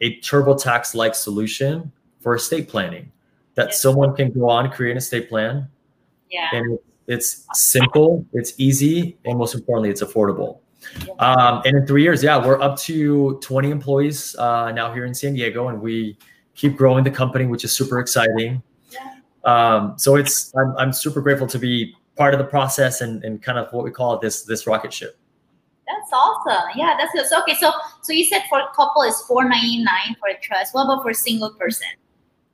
a 0.01 0.19
TurboTax 0.19 0.95
like 0.95 1.15
solution 1.15 1.91
for 2.19 2.35
estate 2.35 2.67
planning 2.67 3.11
that 3.55 3.73
someone 3.73 4.15
can 4.15 4.31
go 4.31 4.49
on, 4.49 4.69
create 4.71 4.91
an 4.91 4.97
estate 4.97 5.29
plan. 5.29 5.67
Yeah. 6.29 6.49
And 6.53 6.77
it's 7.07 7.47
simple, 7.53 8.25
it's 8.33 8.53
easy, 8.57 9.17
and 9.25 9.37
most 9.37 9.55
importantly, 9.55 9.89
it's 9.89 10.03
affordable. 10.03 10.59
Um, 11.19 11.61
and 11.65 11.77
in 11.77 11.87
three 11.87 12.03
years, 12.03 12.21
yeah, 12.23 12.43
we're 12.43 12.61
up 12.61 12.77
to 12.79 13.39
20 13.41 13.71
employees 13.71 14.35
uh, 14.35 14.71
now 14.71 14.93
here 14.93 15.05
in 15.05 15.13
San 15.13 15.33
Diego, 15.33 15.69
and 15.69 15.81
we 15.81 16.17
keep 16.53 16.75
growing 16.75 17.03
the 17.03 17.11
company, 17.11 17.45
which 17.45 17.63
is 17.63 17.71
super 17.71 17.99
exciting. 17.99 18.61
Um, 19.47 19.93
so 19.97 20.17
it's 20.17 20.53
I'm, 20.55 20.75
I'm 20.77 20.93
super 20.93 21.21
grateful 21.21 21.47
to 21.47 21.57
be 21.57 21.95
part 22.17 22.33
of 22.33 22.37
the 22.37 22.45
process 22.45 22.99
and, 22.99 23.23
and 23.23 23.41
kind 23.41 23.57
of 23.57 23.71
what 23.71 23.85
we 23.85 23.91
call 23.91 24.19
this 24.19 24.43
this 24.43 24.67
rocket 24.67 24.93
ship. 24.93 25.17
That's 25.87 26.11
awesome. 26.11 26.69
Yeah, 26.75 26.97
that's 26.99 27.13
good. 27.13 27.25
So, 27.27 27.39
okay, 27.41 27.55
so 27.55 27.71
so 28.01 28.11
you 28.11 28.25
said 28.25 28.43
for 28.49 28.59
a 28.59 28.67
couple 28.75 29.03
is 29.03 29.19
four 29.21 29.45
ninety 29.45 29.81
nine 29.83 30.17
for 30.19 30.27
a 30.27 30.37
trust. 30.41 30.75
What 30.75 30.83
about 30.83 31.01
for 31.01 31.11
a 31.11 31.15
single 31.15 31.51
person? 31.51 31.87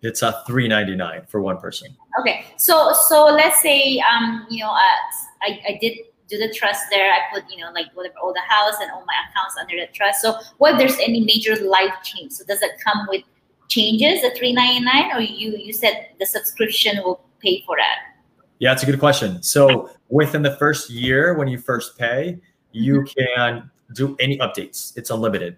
It's 0.03 0.21
a 0.21 0.43
three 0.45 0.67
ninety 0.67 0.95
nine 0.95 1.23
for 1.27 1.41
one 1.41 1.57
person. 1.57 1.97
Okay, 2.19 2.45
so 2.57 2.93
so 3.07 3.25
let's 3.25 3.59
say 3.61 3.99
um 4.11 4.45
you 4.51 4.63
know 4.63 4.71
uh, 4.71 4.99
I 5.41 5.59
I 5.67 5.77
did 5.81 5.97
do 6.29 6.37
the 6.37 6.53
trust 6.53 6.83
there. 6.91 7.11
I 7.11 7.21
put 7.33 7.49
you 7.49 7.57
know 7.57 7.71
like 7.71 7.87
whatever 7.95 8.15
all 8.21 8.33
the 8.33 8.47
house 8.47 8.75
and 8.79 8.91
all 8.91 9.03
my 9.05 9.15
accounts 9.27 9.55
under 9.59 9.77
the 9.77 9.87
trust. 9.93 10.21
So 10.21 10.35
what 10.59 10.73
if 10.73 10.77
there's 10.77 10.99
any 10.99 11.21
major 11.21 11.55
life 11.55 11.95
change? 12.03 12.33
So 12.33 12.45
does 12.45 12.61
it 12.61 12.73
come 12.85 13.07
with 13.09 13.23
changes 13.67 14.21
the 14.21 14.31
three 14.37 14.53
ninety 14.53 14.83
nine, 14.83 15.11
or 15.13 15.21
you 15.21 15.57
you 15.57 15.73
said 15.73 16.07
the 16.19 16.25
subscription 16.25 16.97
will 17.03 17.25
pay 17.39 17.63
for 17.65 17.75
that? 17.77 18.13
Yeah, 18.59 18.71
it's 18.71 18.83
a 18.83 18.85
good 18.85 18.99
question. 18.99 19.43
So 19.43 19.89
within 20.09 20.41
the 20.41 20.55
first 20.57 20.89
year, 20.89 21.33
when 21.33 21.47
you 21.47 21.57
first 21.57 21.97
pay, 21.97 22.39
you 22.71 23.01
mm-hmm. 23.01 23.41
can 23.43 23.71
do 23.93 24.15
any 24.19 24.37
updates. 24.37 24.95
It's 24.97 25.09
unlimited. 25.09 25.57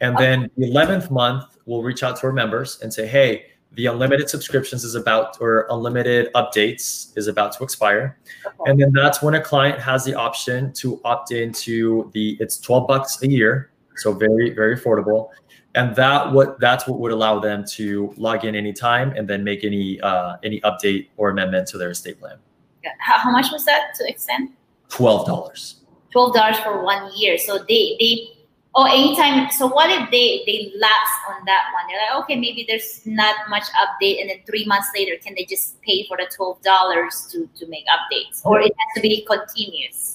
And 0.00 0.16
then 0.18 0.50
the 0.56 0.66
11th 0.66 1.10
month, 1.10 1.56
we'll 1.64 1.82
reach 1.82 2.02
out 2.02 2.16
to 2.16 2.26
our 2.26 2.32
members 2.32 2.80
and 2.82 2.92
say, 2.92 3.06
hey, 3.06 3.46
the 3.74 3.86
unlimited 3.86 4.28
subscriptions 4.28 4.84
is 4.84 4.96
about, 4.96 5.40
or 5.40 5.66
unlimited 5.70 6.32
updates 6.34 7.16
is 7.16 7.28
about 7.28 7.52
to 7.52 7.64
expire. 7.64 8.18
Okay. 8.44 8.70
And 8.70 8.80
then 8.80 8.92
that's 8.92 9.22
when 9.22 9.34
a 9.34 9.40
client 9.40 9.78
has 9.78 10.04
the 10.04 10.14
option 10.14 10.72
to 10.74 11.00
opt 11.04 11.30
into 11.30 12.10
the, 12.12 12.36
it's 12.40 12.58
12 12.58 12.86
bucks 12.86 13.22
a 13.22 13.28
year. 13.28 13.71
So 13.96 14.12
very, 14.12 14.50
very 14.50 14.76
affordable. 14.76 15.30
And 15.74 15.96
that 15.96 16.32
what 16.32 16.60
that's 16.60 16.86
what 16.86 16.98
would 17.00 17.12
allow 17.12 17.38
them 17.38 17.64
to 17.76 18.12
log 18.16 18.44
in 18.44 18.54
anytime 18.54 19.12
and 19.16 19.26
then 19.26 19.42
make 19.42 19.64
any 19.64 20.00
uh, 20.00 20.36
any 20.42 20.60
update 20.60 21.08
or 21.16 21.30
amendment 21.30 21.66
to 21.68 21.78
their 21.78 21.90
estate 21.90 22.20
plan. 22.20 22.36
Yeah. 22.84 22.90
How, 22.98 23.18
how 23.18 23.30
much 23.30 23.50
was 23.50 23.64
that 23.64 23.94
to 23.96 24.08
extend? 24.08 24.50
Twelve 24.88 25.26
dollars 25.26 25.76
twelve 26.12 26.34
dollars 26.34 26.58
for 26.58 26.84
one 26.84 27.10
year. 27.16 27.38
So 27.38 27.58
they 27.58 27.96
they 27.98 28.28
oh 28.74 28.84
anytime. 28.84 29.50
So 29.50 29.66
what 29.66 29.90
if 29.90 30.10
they 30.10 30.42
they 30.44 30.72
lapse 30.78 31.16
on 31.30 31.44
that 31.46 31.64
one? 31.72 31.84
They're 31.88 32.00
like, 32.04 32.24
okay, 32.24 32.36
maybe 32.36 32.66
there's 32.68 33.00
not 33.06 33.34
much 33.48 33.64
update, 33.80 34.20
and 34.20 34.28
then 34.28 34.40
three 34.46 34.66
months 34.66 34.88
later, 34.94 35.14
can 35.24 35.34
they 35.34 35.46
just 35.46 35.80
pay 35.80 36.06
for 36.06 36.18
the 36.18 36.30
twelve 36.36 36.60
dollars 36.60 37.26
to 37.32 37.48
to 37.56 37.66
make 37.68 37.84
updates, 37.86 38.44
or 38.44 38.60
it 38.60 38.74
has 38.76 38.94
to 38.96 39.00
be 39.00 39.26
continuous? 39.26 40.11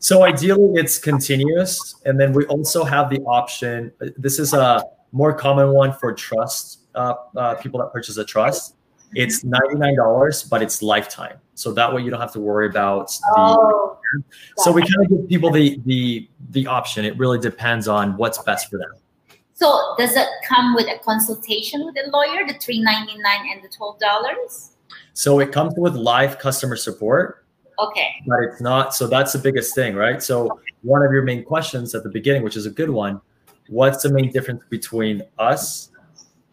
So 0.00 0.24
ideally, 0.24 0.80
it's 0.80 0.98
continuous, 0.98 1.94
and 2.06 2.18
then 2.18 2.32
we 2.32 2.46
also 2.46 2.84
have 2.84 3.10
the 3.10 3.20
option. 3.20 3.92
This 4.16 4.38
is 4.38 4.54
a 4.54 4.82
more 5.12 5.32
common 5.34 5.72
one 5.72 5.92
for 5.92 6.12
trust 6.14 6.80
uh, 6.94 7.14
uh, 7.36 7.54
people 7.56 7.78
that 7.80 7.92
purchase 7.92 8.16
a 8.16 8.24
trust. 8.24 8.76
It's 9.14 9.44
ninety 9.44 9.74
nine 9.74 9.96
dollars, 9.96 10.42
but 10.42 10.62
it's 10.62 10.82
lifetime. 10.82 11.36
So 11.54 11.72
that 11.74 11.92
way 11.92 12.00
you 12.02 12.10
don't 12.10 12.20
have 12.20 12.32
to 12.32 12.40
worry 12.40 12.66
about 12.68 13.08
the. 13.08 13.18
Oh, 13.36 13.98
So 14.56 14.72
we 14.72 14.80
kind 14.82 15.04
of 15.04 15.10
give 15.10 15.28
people 15.28 15.50
the 15.50 15.78
the 15.84 16.28
the 16.50 16.66
option. 16.66 17.04
It 17.04 17.18
really 17.18 17.38
depends 17.38 17.86
on 17.86 18.16
what's 18.16 18.38
best 18.42 18.70
for 18.70 18.78
them. 18.78 18.92
so 19.52 19.94
does 19.98 20.16
it 20.16 20.26
come 20.48 20.74
with 20.74 20.86
a 20.86 20.98
consultation 21.04 21.84
with 21.84 21.96
a 22.02 22.08
lawyer, 22.10 22.46
the 22.46 22.54
three 22.54 22.80
ninety 22.80 23.18
nine 23.18 23.50
and 23.52 23.62
the 23.62 23.68
twelve 23.68 23.98
dollars? 23.98 24.70
So 25.12 25.40
it 25.40 25.52
comes 25.52 25.74
with 25.76 25.94
live 25.94 26.38
customer 26.38 26.76
support, 26.76 27.44
Okay. 27.80 28.22
but 28.26 28.38
it's 28.42 28.60
not. 28.60 28.94
So 28.94 29.06
that's 29.06 29.32
the 29.32 29.38
biggest 29.38 29.74
thing, 29.74 29.94
right? 29.94 30.22
So 30.22 30.60
one 30.82 31.02
of 31.02 31.12
your 31.12 31.22
main 31.22 31.44
questions 31.44 31.94
at 31.94 32.02
the 32.02 32.10
beginning, 32.10 32.42
which 32.42 32.56
is 32.56 32.66
a 32.66 32.70
good 32.70 32.90
one, 32.90 33.20
what's 33.68 34.02
the 34.02 34.12
main 34.12 34.30
difference 34.30 34.62
between 34.68 35.22
us 35.38 35.90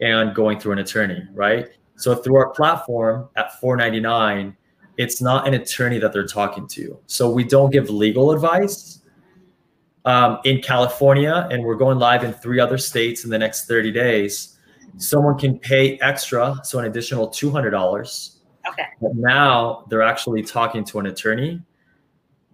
and 0.00 0.34
going 0.34 0.58
through 0.60 0.72
an 0.72 0.78
attorney, 0.78 1.22
right? 1.34 1.68
So 1.96 2.14
through 2.14 2.36
our 2.36 2.50
platform 2.50 3.28
at 3.36 3.58
499, 3.60 4.56
it's 4.96 5.20
not 5.20 5.46
an 5.46 5.54
attorney 5.54 5.98
that 5.98 6.12
they're 6.12 6.26
talking 6.26 6.66
to. 6.68 6.98
So 7.06 7.30
we 7.30 7.44
don't 7.44 7.70
give 7.70 7.90
legal 7.90 8.32
advice. 8.32 9.02
Um, 10.04 10.38
in 10.44 10.62
California, 10.62 11.46
and 11.50 11.62
we're 11.62 11.74
going 11.74 11.98
live 11.98 12.24
in 12.24 12.32
three 12.32 12.60
other 12.60 12.78
states 12.78 13.24
in 13.24 13.30
the 13.30 13.36
next 13.36 13.66
30 13.66 13.92
days. 13.92 14.56
Someone 14.96 15.36
can 15.36 15.58
pay 15.58 15.98
extra, 15.98 16.58
so 16.62 16.78
an 16.78 16.86
additional 16.86 17.28
$200 17.28 18.37
Okay. 18.70 18.86
but 19.00 19.14
now 19.14 19.84
they're 19.88 20.02
actually 20.02 20.42
talking 20.42 20.84
to 20.84 20.98
an 20.98 21.06
attorney 21.06 21.62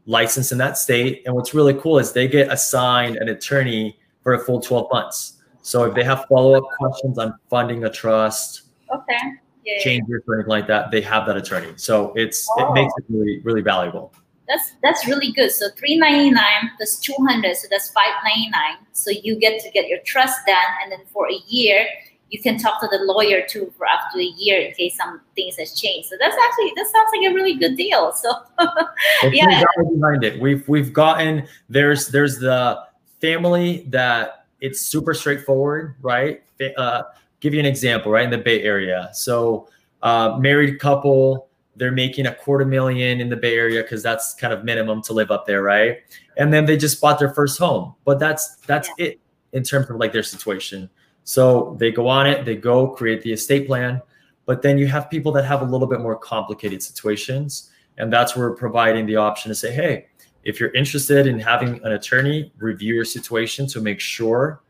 licensed 0.07 0.53
in 0.53 0.59
that 0.59 0.77
state. 0.79 1.22
And 1.27 1.35
what's 1.35 1.55
really 1.55 1.74
cool 1.74 1.98
is 1.98 2.12
they 2.12 2.29
get 2.29 2.53
assigned 2.53 3.16
an 3.16 3.29
attorney 3.29 3.98
for 4.22 4.35
a 4.35 4.38
full 4.38 4.61
12 4.61 4.88
months. 4.92 5.42
So 5.62 5.85
if 5.85 5.94
they 5.94 6.05
have 6.05 6.27
follow 6.29 6.55
up 6.57 6.64
questions 6.79 7.18
on 7.18 7.35
funding 7.48 7.85
a 7.85 7.90
trust, 7.90 8.62
Okay. 8.94 9.16
Yeah. 9.64 9.81
changes 9.83 10.20
or 10.29 10.35
anything 10.35 10.50
like 10.50 10.66
that, 10.66 10.90
they 10.90 11.00
have 11.00 11.27
that 11.27 11.37
attorney. 11.38 11.72
So 11.77 12.12
it's 12.16 12.46
Oh. 12.59 12.70
it 12.70 12.74
makes 12.74 12.92
it 12.98 13.05
really 13.09 13.40
really 13.40 13.62
valuable. 13.62 14.12
That's 14.46 14.72
that's 14.83 15.07
really 15.07 15.33
good. 15.33 15.50
So 15.50 15.68
three 15.74 15.96
ninety 15.96 16.31
nine 16.31 16.70
plus 16.77 16.98
two 16.98 17.14
hundred, 17.27 17.57
so 17.57 17.66
that's 17.70 17.88
five 17.90 18.12
ninety 18.24 18.50
nine. 18.50 18.77
So 18.92 19.11
you 19.11 19.37
get 19.37 19.62
to 19.62 19.70
get 19.70 19.88
your 19.88 20.00
trust 20.05 20.38
done, 20.46 20.66
and 20.83 20.92
then 20.92 21.00
for 21.14 21.27
a 21.31 21.38
year, 21.48 21.87
you 22.30 22.40
can 22.40 22.58
talk 22.58 22.80
to 22.80 22.88
the 22.88 22.98
lawyer 23.04 23.46
too 23.48 23.72
for 23.76 23.87
up 23.87 24.00
to 24.12 24.18
a 24.18 24.32
year 24.37 24.60
in 24.60 24.74
case 24.74 24.96
some 24.96 25.20
things 25.34 25.56
has 25.56 25.78
changed. 25.78 26.08
So 26.08 26.16
that's 26.18 26.37
actually 26.37 26.72
that 26.76 26.87
sounds 26.87 27.08
like 27.12 27.30
a 27.30 27.34
really 27.34 27.54
good 27.54 27.76
deal. 27.76 28.12
So 28.22 29.30
Yeah. 29.30 29.62
behind 29.76 30.24
it. 30.24 30.40
We've 30.40 30.66
we've 30.68 30.92
gotten 30.92 31.46
there's 31.68 32.08
there's 32.08 32.38
the 32.38 32.82
family 33.20 33.87
that 33.88 34.46
it's 34.60 34.80
super 34.80 35.14
straightforward, 35.14 35.96
right? 36.00 36.42
Uh, 36.76 37.02
give 37.40 37.54
you 37.54 37.60
an 37.60 37.66
example, 37.66 38.10
right 38.10 38.24
in 38.24 38.30
the 38.30 38.38
Bay 38.38 38.62
Area. 38.62 39.10
So 39.12 39.68
uh, 40.02 40.38
married 40.38 40.78
couple, 40.78 41.48
they're 41.76 41.92
making 41.92 42.26
a 42.26 42.34
quarter 42.34 42.64
million 42.64 43.20
in 43.20 43.28
the 43.28 43.37
Bay 43.37 43.56
Area 43.56 43.82
because 43.82 44.02
that's 44.02 44.34
kind 44.34 44.52
of 44.52 44.64
minimum 44.64 45.02
to 45.02 45.12
live 45.12 45.30
up 45.30 45.46
there, 45.46 45.62
right? 45.62 45.98
And 46.37 46.52
then 46.52 46.64
they 46.64 46.76
just 46.76 47.00
bought 47.00 47.18
their 47.18 47.32
first 47.34 47.58
home, 47.58 47.94
but 48.04 48.18
that's 48.18 48.56
that's 48.66 48.88
it 48.98 49.20
in 49.52 49.62
terms 49.62 49.88
of 49.90 49.96
like 49.96 50.12
their 50.12 50.22
situation. 50.22 50.90
So 51.24 51.76
they 51.78 51.90
go 51.90 52.06
on 52.08 52.26
it, 52.26 52.44
they 52.44 52.56
go 52.56 52.88
create 52.88 53.22
the 53.22 53.32
estate 53.32 53.66
plan, 53.66 54.00
but 54.46 54.62
then 54.62 54.78
you 54.78 54.87
have 54.87 55.10
people 55.10 55.32
that 55.32 55.44
have 55.44 55.62
a 55.62 55.64
little 55.64 55.87
bit 55.87 56.00
more 56.00 56.16
complicated 56.16 56.82
situations 56.82 57.70
and 57.98 58.12
that's 58.12 58.37
where 58.37 58.50
providing 58.50 59.06
the 59.06 59.16
option 59.16 59.48
to 59.50 59.54
say, 59.54 59.72
hey, 59.72 60.06
if 60.42 60.60
you're 60.60 60.72
interested 60.74 61.26
in 61.26 61.38
having 61.38 61.80
an 61.84 61.92
attorney 61.92 62.52
review 62.58 62.94
your 62.94 63.04
situation 63.04 63.66
to 63.68 63.80
make 63.80 64.00
sure 64.00 64.60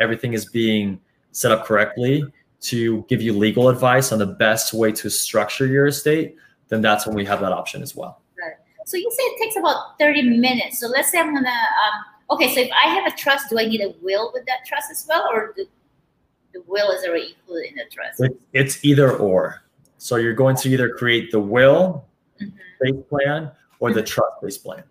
everything 0.00 0.32
is 0.32 0.46
being 0.46 1.00
set 1.32 1.50
up 1.50 1.64
correctly, 1.64 2.24
to 2.60 3.04
give 3.08 3.20
you 3.20 3.32
legal 3.32 3.68
advice 3.68 4.12
on 4.12 4.18
the 4.18 4.26
best 4.26 4.72
way 4.72 4.90
to 4.90 5.10
structure 5.10 5.66
your 5.66 5.86
estate, 5.86 6.36
then 6.68 6.80
that's 6.80 7.06
when 7.06 7.14
we 7.14 7.24
have 7.24 7.40
that 7.40 7.52
option 7.52 7.82
as 7.82 7.94
well. 7.94 8.22
so 8.86 8.96
you 8.96 9.10
say 9.10 9.22
it 9.22 9.42
takes 9.42 9.56
about 9.56 9.98
thirty 9.98 10.22
minutes. 10.22 10.78
So 10.78 10.88
let's 10.88 11.10
say 11.10 11.18
I'm 11.18 11.34
gonna 11.34 11.48
um 11.48 12.04
okay, 12.30 12.54
so 12.54 12.60
if 12.60 12.70
I 12.72 12.88
have 12.88 13.06
a 13.12 13.16
trust, 13.16 13.50
do 13.50 13.58
I 13.58 13.66
need 13.66 13.82
a 13.82 13.94
will 14.02 14.30
with 14.32 14.46
that 14.46 14.60
trust 14.66 14.90
as 14.90 15.06
well, 15.08 15.28
or 15.30 15.52
the 15.56 15.66
the 16.54 16.62
will 16.66 16.90
is 16.92 17.04
already 17.04 17.36
included 17.38 17.70
in 17.70 17.76
the 17.76 17.84
trust? 17.90 18.20
It- 18.20 18.40
It's 18.52 18.84
either 18.84 19.12
or. 19.16 19.62
So 19.98 20.16
you're 20.16 20.34
going 20.34 20.56
to 20.56 20.68
either 20.70 20.88
create 20.88 21.30
the 21.30 21.40
will 21.40 22.04
Mhm. 22.40 22.52
based 22.80 23.08
plan 23.10 23.50
or 23.80 23.92
the 23.92 24.02
trust 24.02 24.40
based 24.42 24.62
plan. 24.64 24.84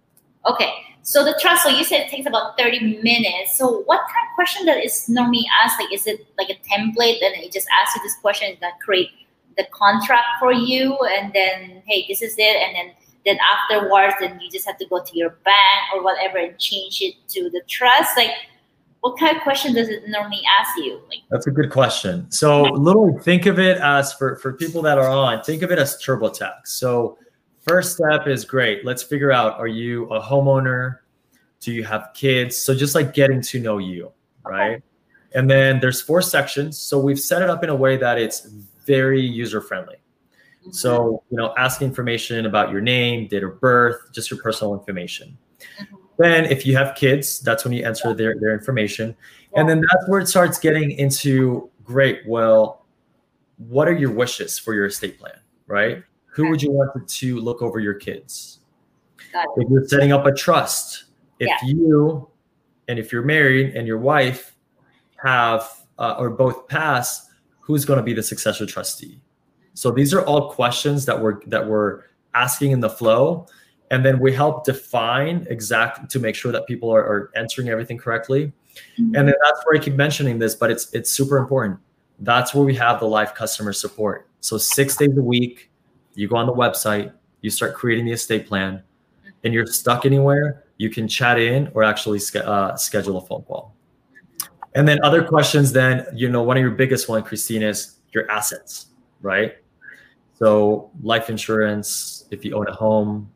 Okay, 0.46 0.72
so 1.04 1.24
the 1.24 1.38
trust. 1.42 1.64
So 1.64 1.70
you 1.70 1.84
said 1.84 2.02
it 2.02 2.10
takes 2.10 2.28
about 2.28 2.58
thirty 2.58 2.80
minutes. 3.02 3.58
So 3.58 3.82
what 3.90 4.02
kind 4.12 4.26
of 4.28 4.36
question 4.36 4.66
that 4.66 4.84
is 4.84 5.08
normally 5.08 5.46
asked? 5.64 5.80
Like, 5.80 5.94
is 5.94 6.06
it 6.06 6.26
like 6.38 6.50
a 6.50 6.60
template, 6.68 7.24
and 7.24 7.34
it 7.42 7.52
just 7.52 7.68
asks 7.80 7.96
you 7.96 8.04
this 8.04 8.16
question, 8.22 8.50
and 8.52 8.58
then 8.60 8.72
create 8.82 9.10
the 9.56 9.66
contract 9.72 10.26
for 10.40 10.52
you, 10.52 10.98
and 11.16 11.32
then 11.34 11.84
hey, 11.86 12.06
this 12.10 12.22
is 12.22 12.36
it, 12.38 12.58
and 12.64 12.76
then 12.76 12.92
then 13.26 13.38
afterwards, 13.40 14.16
then 14.20 14.38
you 14.42 14.52
just 14.52 14.66
have 14.66 14.78
to 14.78 14.86
go 14.88 15.02
to 15.02 15.18
your 15.18 15.30
bank 15.46 15.82
or 15.94 16.04
whatever 16.04 16.38
and 16.40 16.60
change 16.60 17.02
it 17.02 17.16
to 17.30 17.50
the 17.52 17.62
trust. 17.70 18.18
Like, 18.18 18.32
what 19.04 19.20
kind 19.20 19.36
of 19.36 19.44
question 19.44 19.74
does 19.74 19.90
it 19.90 20.08
normally 20.08 20.42
ask 20.60 20.78
you? 20.78 21.02
Like, 21.10 21.20
That's 21.30 21.48
a 21.48 21.52
good 21.52 21.70
question. 21.70 22.32
So, 22.32 22.62
literally, 22.64 23.22
think 23.22 23.46
of 23.46 23.60
it 23.60 23.78
as 23.80 24.14
for 24.14 24.38
for 24.38 24.54
people 24.54 24.82
that 24.84 24.98
are 24.98 25.10
on, 25.10 25.44
think 25.44 25.62
of 25.62 25.72
it 25.72 25.78
as 25.78 26.02
TurboTax. 26.02 26.68
So, 26.68 27.18
first 27.68 27.98
step 27.98 28.28
is 28.28 28.46
great. 28.46 28.86
Let's 28.86 29.04
figure 29.04 29.32
out: 29.32 29.60
Are 29.60 29.68
you 29.68 30.06
a 30.06 30.22
homeowner? 30.22 31.00
Do 31.60 31.74
you 31.74 31.84
have 31.84 32.12
kids? 32.14 32.58
So, 32.58 32.74
just 32.74 32.96
like 32.96 33.14
getting 33.14 33.42
to 33.42 33.60
know 33.60 33.78
you, 33.78 34.12
right? 34.46 34.82
And 35.34 35.50
then 35.52 35.82
there's 35.82 36.02
four 36.02 36.22
sections. 36.22 36.78
So 36.78 37.00
we've 37.00 37.20
set 37.20 37.42
it 37.42 37.50
up 37.50 37.64
in 37.64 37.70
a 37.70 37.76
way 37.76 37.98
that 37.98 38.18
it's 38.18 38.48
very 38.86 39.22
user 39.22 39.62
friendly. 39.62 39.96
So, 40.72 41.24
you 41.30 41.36
know, 41.36 41.54
ask 41.58 41.82
information 41.82 42.46
about 42.46 42.72
your 42.72 42.80
name, 42.80 43.28
date 43.28 43.44
of 43.44 43.60
birth, 43.60 43.98
just 44.14 44.32
your 44.32 44.40
personal 44.42 44.74
information. 44.74 45.38
Mhm. 45.82 46.03
Then, 46.18 46.46
if 46.46 46.66
you 46.66 46.76
have 46.78 46.96
kids, 46.96 47.40
that's 47.40 47.64
when 47.64 47.74
you 47.74 47.86
enter 47.86 48.14
their, 48.14 48.36
their 48.40 48.54
information. 48.54 49.16
And 49.56 49.68
then 49.68 49.82
that's 49.82 50.08
where 50.08 50.20
it 50.20 50.28
starts 50.28 50.60
getting 50.60 50.92
into 50.92 51.70
great. 51.84 52.22
Well, 52.28 52.86
what 53.58 53.88
are 53.88 53.94
your 53.94 54.12
wishes 54.12 54.60
for 54.60 54.74
your 54.74 54.86
estate 54.86 55.20
plan, 55.20 55.40
right? 55.68 56.04
Who 56.28 56.50
would 56.50 56.62
you 56.62 56.72
want 56.72 57.08
to 57.08 57.40
look 57.40 57.62
over 57.62 57.80
your 57.80 57.94
kids? 57.94 58.60
If 59.58 59.70
you're 59.70 59.88
setting 59.88 60.12
up 60.12 60.26
a 60.26 60.32
trust, 60.32 61.06
if 61.40 61.48
Yeah. 61.48 61.58
you 61.64 62.30
and 62.88 63.00
if 63.00 63.12
you're 63.12 63.24
married 63.24 63.76
and 63.76 63.88
your 63.88 63.98
wife 63.98 64.56
have 65.24 65.68
uh, 65.98 66.16
or 66.20 66.30
both 66.30 66.68
pass, 66.68 67.30
who's 67.60 67.86
going 67.86 67.98
to 67.98 68.04
be 68.04 68.14
the 68.14 68.24
successor 68.24 68.66
trustee? 68.66 69.22
So 69.74 69.90
these 69.90 70.14
are 70.14 70.22
all 70.22 70.52
questions 70.52 71.06
that 71.06 71.20
we're 71.20 71.44
that 71.48 71.68
we're 71.68 72.04
asking 72.34 72.72
in 72.72 72.80
the 72.80 72.90
flow, 72.90 73.48
and 73.94 74.04
then 74.04 74.20
we 74.20 74.34
help 74.34 74.66
define 74.66 75.46
exactly 75.52 76.08
to 76.08 76.20
make 76.20 76.34
sure 76.34 76.52
that 76.52 76.66
people 76.66 76.90
are, 76.90 77.02
are 77.02 77.32
entering 77.36 77.70
everything 77.70 77.96
correctly. 77.96 78.52
Mhm. 79.00 79.16
And 79.16 79.28
then 79.28 79.36
that's 79.44 79.64
where 79.64 79.80
I 79.80 79.84
keep 79.84 79.94
mentioning 79.94 80.40
this, 80.40 80.56
but 80.56 80.72
it's 80.72 80.92
it's 80.94 81.12
super 81.12 81.38
important. 81.38 81.80
That's 82.20 82.56
where 82.56 82.64
we 82.64 82.74
have 82.76 83.00
the 83.00 83.06
live 83.06 83.36
customer 83.36 83.72
support. 83.72 84.28
So 84.40 84.58
six 84.58 84.98
days 84.98 85.16
a 85.16 85.22
week, 85.22 85.70
you 86.16 86.28
go 86.28 86.38
on 86.38 86.48
the 86.48 86.54
website, 86.54 87.14
you 87.42 87.52
start 87.52 87.76
creating 87.76 88.06
the 88.06 88.14
estate 88.14 88.48
plan, 88.48 88.82
and 89.44 89.54
you're 89.54 89.68
stuck 89.68 90.08
anywhere, 90.08 90.64
you 90.78 90.90
can 90.90 91.08
chat 91.08 91.40
in 91.40 91.70
or 91.76 91.84
actually 91.84 92.20
uh, 92.44 92.76
schedule 92.76 93.18
a 93.18 93.22
phone 93.22 93.44
call. 93.44 93.76
And 94.74 94.88
then 94.88 95.00
other 95.04 95.24
questions, 95.24 95.72
then 95.72 96.08
you 96.16 96.30
know 96.30 96.42
one 96.42 96.58
of 96.58 96.62
your 96.62 96.72
biggest 96.72 97.08
one, 97.08 97.22
Christine, 97.22 97.62
is 97.62 98.00
your 98.12 98.30
assets, 98.32 98.88
right? 99.22 99.58
So 100.40 100.90
life 101.04 101.30
insurance, 101.30 102.26
if 102.32 102.44
you 102.44 102.56
own 102.56 102.68
a 102.68 102.74
home, 102.74 103.30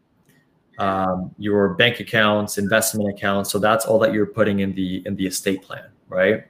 um, 0.77 1.33
your 1.37 1.73
bank 1.73 1.99
accounts, 1.99 2.57
investment 2.57 3.09
accounts. 3.09 3.51
So 3.51 3.59
that's 3.59 3.85
all 3.85 3.99
that 3.99 4.13
you're 4.13 4.27
putting 4.27 4.59
in 4.59 4.73
the 4.73 5.03
in 5.05 5.15
the 5.15 5.25
estate 5.25 5.63
plan, 5.63 5.89
right? 6.07 6.45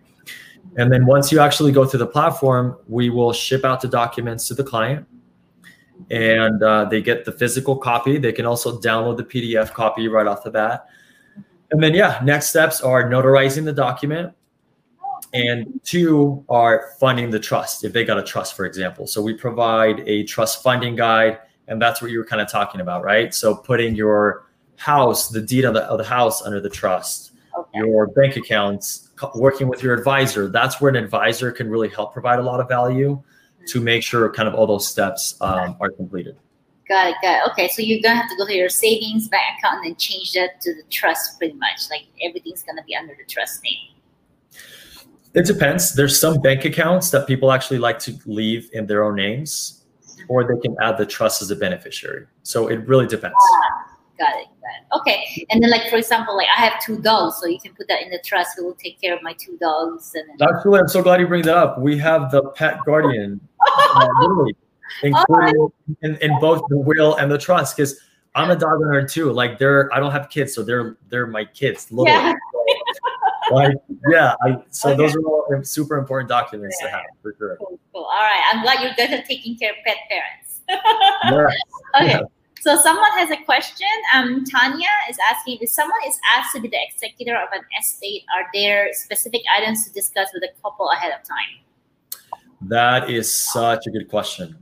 And 0.75 0.91
then 0.91 1.05
once 1.05 1.31
you 1.31 1.39
actually 1.39 1.71
go 1.71 1.85
through 1.85 1.99
the 1.99 2.07
platform, 2.07 2.77
we 2.87 3.09
will 3.09 3.31
ship 3.31 3.63
out 3.63 3.81
the 3.81 3.87
documents 3.87 4.47
to 4.49 4.53
the 4.53 4.63
client, 4.63 5.07
and 6.11 6.61
uh, 6.61 6.85
they 6.85 7.01
get 7.01 7.25
the 7.25 7.31
physical 7.31 7.77
copy. 7.77 8.17
They 8.17 8.33
can 8.33 8.45
also 8.45 8.79
download 8.79 9.17
the 9.17 9.23
PDF 9.23 9.73
copy 9.73 10.07
right 10.07 10.27
off 10.27 10.43
the 10.43 10.51
bat. 10.51 10.87
And 11.71 11.81
then 11.81 11.93
yeah, 11.93 12.19
next 12.23 12.49
steps 12.49 12.81
are 12.81 13.09
notarizing 13.09 13.65
the 13.65 13.73
document, 13.73 14.33
and 15.33 15.79
two 15.83 16.43
are 16.49 16.91
funding 16.99 17.29
the 17.29 17.39
trust 17.39 17.83
if 17.83 17.93
they 17.93 18.03
got 18.03 18.17
a 18.17 18.23
trust, 18.23 18.55
for 18.55 18.65
example. 18.65 19.07
So 19.07 19.21
we 19.21 19.33
provide 19.33 20.01
a 20.01 20.23
trust 20.23 20.63
funding 20.63 20.95
guide, 20.95 21.39
and 21.67 21.81
that's 21.81 22.01
what 22.01 22.11
you 22.11 22.19
were 22.19 22.25
kind 22.25 22.41
of 22.41 22.49
talking 22.49 22.81
about, 22.81 23.03
right? 23.03 23.33
So 23.33 23.55
putting 23.55 23.95
your 23.95 24.47
house, 24.77 25.29
the 25.29 25.41
deed 25.41 25.65
of 25.65 25.73
the, 25.73 25.83
of 25.83 25.97
the 25.97 26.03
house 26.03 26.41
under 26.41 26.59
the 26.61 26.69
trust, 26.69 27.31
Okay. 27.57 27.79
your 27.79 28.05
bank 28.07 28.35
accounts, 28.35 29.09
working 29.33 29.67
with 29.67 29.81
your 29.81 29.95
advisor. 29.95 30.47
That's 30.47 30.79
where 30.79 30.89
an 30.89 30.95
advisor 30.95 31.51
can 31.51 31.69
really 31.69 31.89
help 31.89 32.13
provide 32.13 32.37
a 32.37 32.43
lot 32.43 32.59
of 32.59 32.67
value 32.69 33.21
to 33.67 33.81
make 33.81 34.03
sure 34.03 34.31
kind 34.31 34.47
of 34.47 34.53
all 34.53 34.67
those 34.67 34.87
steps 34.87 35.35
um, 35.41 35.75
are 35.79 35.89
completed. 35.89 36.37
Got 36.87 37.09
it, 37.09 37.15
got 37.21 37.47
it. 37.47 37.51
Okay, 37.51 37.67
so 37.67 37.81
you're 37.81 37.99
gonna 38.01 38.15
have 38.15 38.29
to 38.29 38.35
go 38.37 38.45
to 38.45 38.53
your 38.53 38.69
savings 38.69 39.27
bank 39.27 39.43
account 39.59 39.77
and 39.77 39.85
then 39.87 39.95
change 39.97 40.33
that 40.33 40.61
to 40.61 40.73
the 40.73 40.83
trust 40.89 41.37
pretty 41.37 41.55
much. 41.55 41.89
Like 41.89 42.03
everything's 42.23 42.63
gonna 42.63 42.83
be 42.83 42.95
under 42.95 43.13
the 43.17 43.25
trust 43.27 43.61
name. 43.63 43.95
It 45.33 45.45
depends. 45.45 45.93
There's 45.93 46.19
some 46.19 46.39
bank 46.41 46.63
accounts 46.63 47.09
that 47.11 47.27
people 47.27 47.51
actually 47.51 47.79
like 47.79 47.99
to 47.99 48.17
leave 48.25 48.69
in 48.73 48.85
their 48.87 49.03
own 49.03 49.15
names, 49.15 49.76
or 50.27 50.43
they 50.43 50.59
can 50.59 50.75
add 50.81 50.97
the 50.97 51.05
trust 51.05 51.41
as 51.41 51.51
a 51.51 51.55
beneficiary. 51.55 52.25
So 52.43 52.67
it 52.67 52.87
really 52.87 53.07
depends. 53.07 53.35
Ah, 53.39 53.95
got 54.17 54.35
it. 54.37 54.47
Got 54.61 54.75
it. 54.79 54.99
Okay. 54.99 55.45
And 55.49 55.61
then, 55.61 55.69
like 55.69 55.89
for 55.89 55.97
example, 55.97 56.35
like 56.35 56.47
I 56.55 56.61
have 56.61 56.81
two 56.83 56.99
dogs, 56.99 57.37
so 57.39 57.47
you 57.47 57.59
can 57.59 57.73
put 57.73 57.87
that 57.87 58.01
in 58.01 58.09
the 58.09 58.19
trust. 58.19 58.57
Who 58.57 58.65
will 58.65 58.75
take 58.75 58.99
care 58.99 59.15
of 59.15 59.21
my 59.23 59.33
two 59.33 59.57
dogs? 59.57 60.13
And 60.15 60.29
then... 60.39 60.47
actually, 60.49 60.79
I'm 60.79 60.87
so 60.87 61.01
glad 61.01 61.19
you 61.19 61.27
bring 61.27 61.43
that 61.43 61.57
up. 61.57 61.79
We 61.79 61.97
have 61.99 62.31
the 62.31 62.43
pet 62.49 62.79
guardian, 62.85 63.39
uh, 63.61 64.07
literally, 64.21 64.55
included 65.03 65.55
oh. 65.57 65.73
in, 66.01 66.15
in 66.17 66.39
both 66.39 66.61
the 66.69 66.77
will 66.77 67.15
and 67.15 67.31
the 67.31 67.37
trust, 67.37 67.75
because 67.75 67.99
I'm 68.35 68.49
a 68.49 68.55
dog 68.55 68.81
owner 68.85 69.07
too. 69.07 69.31
Like 69.31 69.59
they're, 69.59 69.93
I 69.93 69.99
don't 69.99 70.11
have 70.11 70.29
kids, 70.29 70.53
so 70.53 70.63
they're 70.63 70.97
they're 71.09 71.27
my 71.27 71.45
kids. 71.45 71.91
Literally. 71.91 72.11
Yeah 72.11 72.33
like 73.51 73.75
yeah 74.09 74.35
I, 74.41 74.57
so 74.69 74.89
okay. 74.91 74.97
those 74.97 75.15
are 75.15 75.21
all 75.21 75.63
super 75.63 75.97
important 75.97 76.29
documents 76.29 76.77
yeah. 76.81 76.87
to 76.87 76.93
have 76.93 77.05
for 77.21 77.35
sure 77.37 77.57
cool, 77.57 77.79
cool. 77.97 78.05
all 78.05 78.21
right 78.21 78.43
i'm 78.51 78.61
glad 78.61 78.81
you 78.81 78.89
guys 78.95 79.19
are 79.19 79.25
taking 79.25 79.57
care 79.57 79.71
of 79.71 79.77
pet 79.85 79.97
parents. 80.09 80.61
Yeah. 81.23 82.01
okay 82.01 82.07
yeah. 82.11 82.19
so 82.59 82.77
someone 82.81 83.11
has 83.13 83.31
a 83.31 83.37
question. 83.43 83.87
Um 84.13 84.43
tanya 84.45 84.89
is 85.09 85.17
asking 85.31 85.59
if 85.61 85.69
someone 85.69 85.99
is 86.07 86.19
asked 86.35 86.53
to 86.55 86.61
be 86.61 86.67
the 86.67 86.79
executor 86.91 87.35
of 87.35 87.49
an 87.53 87.61
estate 87.79 88.23
are 88.35 88.45
there 88.53 88.89
specific 88.93 89.41
items 89.57 89.85
to 89.85 89.93
discuss 89.93 90.29
with 90.33 90.41
the 90.41 90.49
couple 90.61 90.89
ahead 90.91 91.13
of 91.17 91.25
time? 91.25 92.29
That 92.61 93.09
is 93.09 93.33
such 93.33 93.87
a 93.87 93.91
good 93.91 94.09
question. 94.09 94.55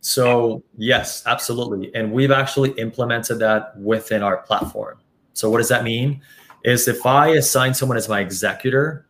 So 0.00 0.62
yes 0.76 1.24
absolutely. 1.26 1.94
And 1.94 2.12
we've 2.12 2.30
actually 2.30 2.70
implemented 2.72 3.38
that 3.40 3.76
within 3.78 4.22
our 4.22 4.38
platform. 4.38 4.98
So 5.32 5.50
what 5.50 5.58
does 5.58 5.68
that 5.68 5.84
mean? 5.84 6.20
Is 6.64 6.88
if 6.88 7.06
I 7.06 7.28
assign 7.30 7.74
someone 7.74 7.96
as 7.96 8.08
my 8.08 8.20
executor, 8.20 9.06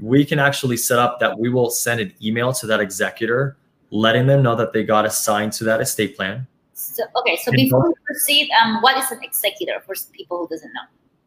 we 0.00 0.24
can 0.24 0.38
actually 0.38 0.76
set 0.76 0.98
up 0.98 1.20
that 1.20 1.38
we 1.38 1.48
will 1.48 1.70
send 1.70 2.00
an 2.00 2.12
email 2.22 2.52
to 2.54 2.66
that 2.66 2.80
executor, 2.80 3.56
letting 3.90 4.26
them 4.26 4.42
know 4.42 4.54
that 4.56 4.72
they 4.72 4.82
got 4.82 5.04
assigned 5.04 5.52
to 5.54 5.64
that 5.64 5.80
estate 5.80 6.16
plan. 6.16 6.46
So, 6.72 7.04
okay, 7.16 7.36
so 7.36 7.52
before 7.52 7.88
we 7.88 7.94
proceed, 8.04 8.50
um, 8.62 8.82
what 8.82 8.96
is 8.98 9.10
an 9.10 9.22
executor 9.22 9.82
for 9.86 9.94
people 10.12 10.38
who 10.38 10.48
doesn't 10.48 10.72
know? 10.72 10.80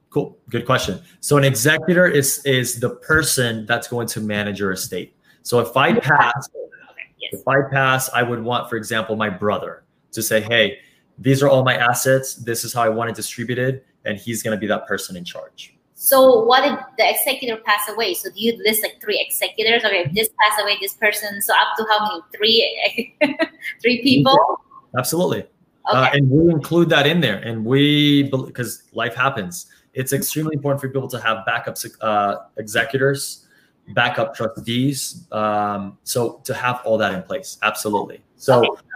Cool, 0.09 0.37
good 0.49 0.65
question. 0.65 1.01
So 1.19 1.37
an 1.37 1.43
executor 1.43 2.05
is 2.07 2.43
is 2.45 2.79
the 2.79 2.89
person 2.89 3.65
that's 3.65 3.87
going 3.87 4.07
to 4.07 4.21
manage 4.21 4.59
your 4.59 4.71
estate. 4.71 5.15
So 5.43 5.59
if 5.59 5.75
I 5.77 5.93
pass, 5.99 6.49
okay, 6.55 7.01
yes. 7.19 7.33
if 7.33 7.47
I 7.47 7.61
pass, 7.69 8.09
I 8.13 8.23
would 8.23 8.43
want, 8.43 8.69
for 8.69 8.75
example, 8.75 9.15
my 9.15 9.29
brother 9.29 9.83
to 10.11 10.21
say, 10.21 10.41
"Hey, 10.41 10.79
these 11.17 11.43
are 11.43 11.49
all 11.49 11.63
my 11.63 11.75
assets. 11.75 12.35
This 12.35 12.63
is 12.63 12.73
how 12.73 12.83
I 12.83 12.89
want 12.89 13.09
it 13.09 13.15
distributed 13.15 13.83
and 14.07 14.17
he's 14.17 14.41
going 14.41 14.55
to 14.55 14.59
be 14.59 14.67
that 14.67 14.87
person 14.87 15.15
in 15.15 15.23
charge. 15.23 15.76
So 15.99 16.43
what 16.43 16.63
if 16.63 16.79
the 16.99 17.09
executor 17.09 17.59
pass 17.65 17.89
away? 17.89 18.13
So 18.13 18.29
do 18.29 18.35
you 18.39 18.55
list 18.63 18.83
like 18.83 19.01
three 19.01 19.19
executors? 19.19 19.83
Okay, 19.83 20.03
if 20.05 20.13
this 20.13 20.29
pass 20.39 20.61
away, 20.61 20.77
this 20.79 20.93
person. 20.93 21.41
So 21.41 21.53
up 21.55 21.75
to 21.75 21.85
how 21.89 22.07
many? 22.07 22.21
Three, 22.35 23.15
three 23.81 24.03
people. 24.03 24.37
Absolutely. 24.95 25.41
Uh, 25.91 25.97
okay. 25.97 25.99
Uh, 25.99 26.09
and 26.13 26.29
we 26.29 26.51
include 26.51 26.89
that 26.89 27.07
in 27.07 27.19
there, 27.19 27.37
and 27.37 27.65
we 27.65 28.29
because 28.29 28.83
life 28.93 29.15
happens. 29.15 29.65
It's 29.95 30.13
extremely 30.13 30.53
important 30.53 30.81
for 30.81 30.87
people 30.87 31.07
to 31.07 31.19
have 31.19 31.43
backup 31.47 31.77
uh, 32.01 32.35
executors, 32.57 33.47
backup 33.95 34.35
trustees. 34.35 35.25
Um, 35.31 35.97
so 36.03 36.41
to 36.43 36.53
have 36.53 36.79
all 36.85 36.99
that 36.99 37.11
in 37.11 37.23
place, 37.23 37.57
absolutely. 37.63 38.21
So. 38.35 38.59
Okay 38.59 38.86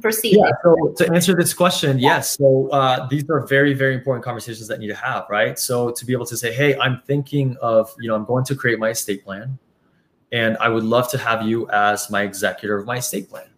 proceed. 0.00 0.36
Yeah. 0.36 0.50
So 0.62 0.94
to 0.98 1.12
answer 1.12 1.34
this 1.34 1.54
question, 1.54 1.98
yes. 1.98 2.36
So 2.36 2.68
uh, 2.70 3.06
these 3.08 3.24
are 3.30 3.46
very, 3.46 3.72
very 3.72 3.94
important 3.94 4.24
conversations 4.24 4.68
that 4.68 4.78
need 4.78 4.88
to 4.88 4.94
have, 4.94 5.26
right? 5.30 5.58
So 5.58 5.90
to 5.90 6.04
be 6.04 6.12
able 6.12 6.26
to 6.26 6.36
say, 6.36 6.52
hey, 6.52 6.78
I'm 6.78 7.00
thinking 7.06 7.56
of, 7.62 7.94
you 7.98 8.08
know, 8.08 8.14
I'm 8.14 8.24
going 8.24 8.44
to 8.44 8.54
create 8.54 8.78
my 8.78 8.90
estate 8.90 9.24
plan, 9.24 9.58
and 10.32 10.56
I 10.58 10.68
would 10.68 10.84
love 10.84 11.10
to 11.10 11.18
have 11.18 11.42
you 11.42 11.68
as 11.70 12.10
my 12.10 12.22
executor 12.22 12.76
of 12.76 12.86
my 12.86 12.98
estate 12.98 13.30
plan, 13.30 13.48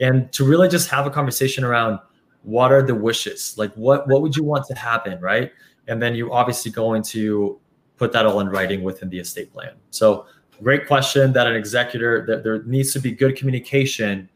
and 0.00 0.32
to 0.32 0.44
really 0.44 0.68
just 0.68 0.88
have 0.90 1.06
a 1.06 1.10
conversation 1.10 1.64
around 1.64 2.00
what 2.42 2.72
are 2.72 2.82
the 2.82 2.94
wishes, 2.94 3.54
like 3.56 3.72
what 3.74 4.08
what 4.08 4.20
would 4.20 4.36
you 4.36 4.42
want 4.42 4.66
to 4.66 4.74
happen, 4.74 5.20
right? 5.20 5.52
And 5.86 6.02
then 6.02 6.14
you're 6.14 6.32
obviously 6.32 6.70
going 6.70 7.02
to 7.04 7.60
put 7.96 8.12
that 8.12 8.26
all 8.26 8.40
in 8.40 8.48
writing 8.48 8.82
within 8.82 9.08
the 9.10 9.18
estate 9.18 9.52
plan. 9.52 9.74
So 9.90 10.26
great 10.62 10.86
question 10.86 11.32
that 11.32 11.46
an 11.46 11.54
executor 11.54 12.24
that 12.26 12.42
there 12.44 12.62
needs 12.64 12.92
to 12.92 13.00
be 13.00 13.12
good 13.12 13.36
communication 13.36 14.28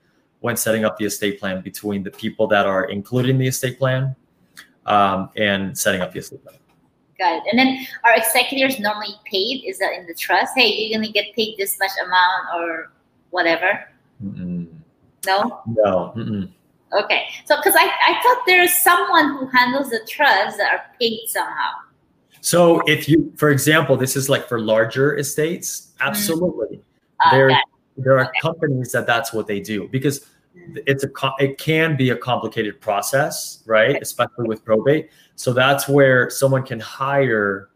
when 0.47 0.57
setting 0.57 0.85
up 0.85 0.97
the 0.97 1.05
estate 1.05 1.41
plan 1.41 1.61
between 1.61 2.05
the 2.05 2.11
people 2.13 2.47
that 2.47 2.67
are 2.67 2.85
including 2.85 3.37
the 3.37 3.49
estate 3.49 3.81
plan 3.81 4.15
um, 4.87 5.29
and 5.37 5.77
setting 5.77 6.01
up 6.01 6.13
the 6.13 6.21
estate 6.21 6.41
plan. 6.45 6.55
Got 7.19 7.39
it. 7.39 7.43
And 7.51 7.59
then 7.59 7.85
are 8.05 8.15
executors 8.15 8.79
normally 8.79 9.17
paid? 9.25 9.65
Is 9.67 9.81
that 9.81 9.95
in 9.99 10.07
the 10.07 10.15
trust? 10.15 10.53
Hey, 10.57 10.69
you're 10.69 10.97
gonna 10.97 11.11
get 11.11 11.35
paid 11.35 11.57
this 11.59 11.77
much 11.81 11.91
amount 12.07 12.45
or 12.55 12.93
whatever. 13.31 13.89
Mm-mm. 14.25 14.69
No. 15.27 15.63
No. 15.67 16.13
Mm-mm. 16.17 16.49
Okay. 16.93 17.27
So, 17.45 17.57
because 17.57 17.75
I, 17.77 17.91
I 18.07 18.21
thought 18.23 18.43
there's 18.47 18.73
someone 18.73 19.31
who 19.31 19.47
handles 19.47 19.91
the 19.91 20.07
trust 20.09 20.59
that 20.59 20.73
are 20.73 20.85
paid 21.01 21.27
somehow. 21.27 21.73
So, 22.41 22.83
if 22.87 23.09
you, 23.09 23.33
for 23.37 23.51
example, 23.51 23.97
this 23.97 24.15
is 24.15 24.29
like 24.29 24.47
for 24.49 24.61
larger 24.61 25.17
estates, 25.17 25.89
mm. 25.99 26.07
absolutely. 26.07 26.81
Mm. 27.21 27.31
There, 27.33 27.61
there 27.97 28.19
are 28.19 28.27
okay. 28.27 28.39
companies 28.41 28.93
that 28.93 29.09
that's 29.09 29.33
what 29.33 29.49
they 29.49 29.59
do 29.59 29.89
because 29.89 30.27
it's 30.87 31.05
a 31.05 31.11
it 31.39 31.59
can 31.59 31.97
be 31.97 32.11
a 32.11 32.17
complicated 32.17 32.81
process, 32.81 33.63
right? 33.67 34.01
Especially 34.01 34.47
with 34.47 34.65
probate. 34.65 35.11
So 35.35 35.53
that's 35.53 35.89
where 35.89 36.31
someone 36.31 36.65
can 36.65 36.81
hire 36.81 37.71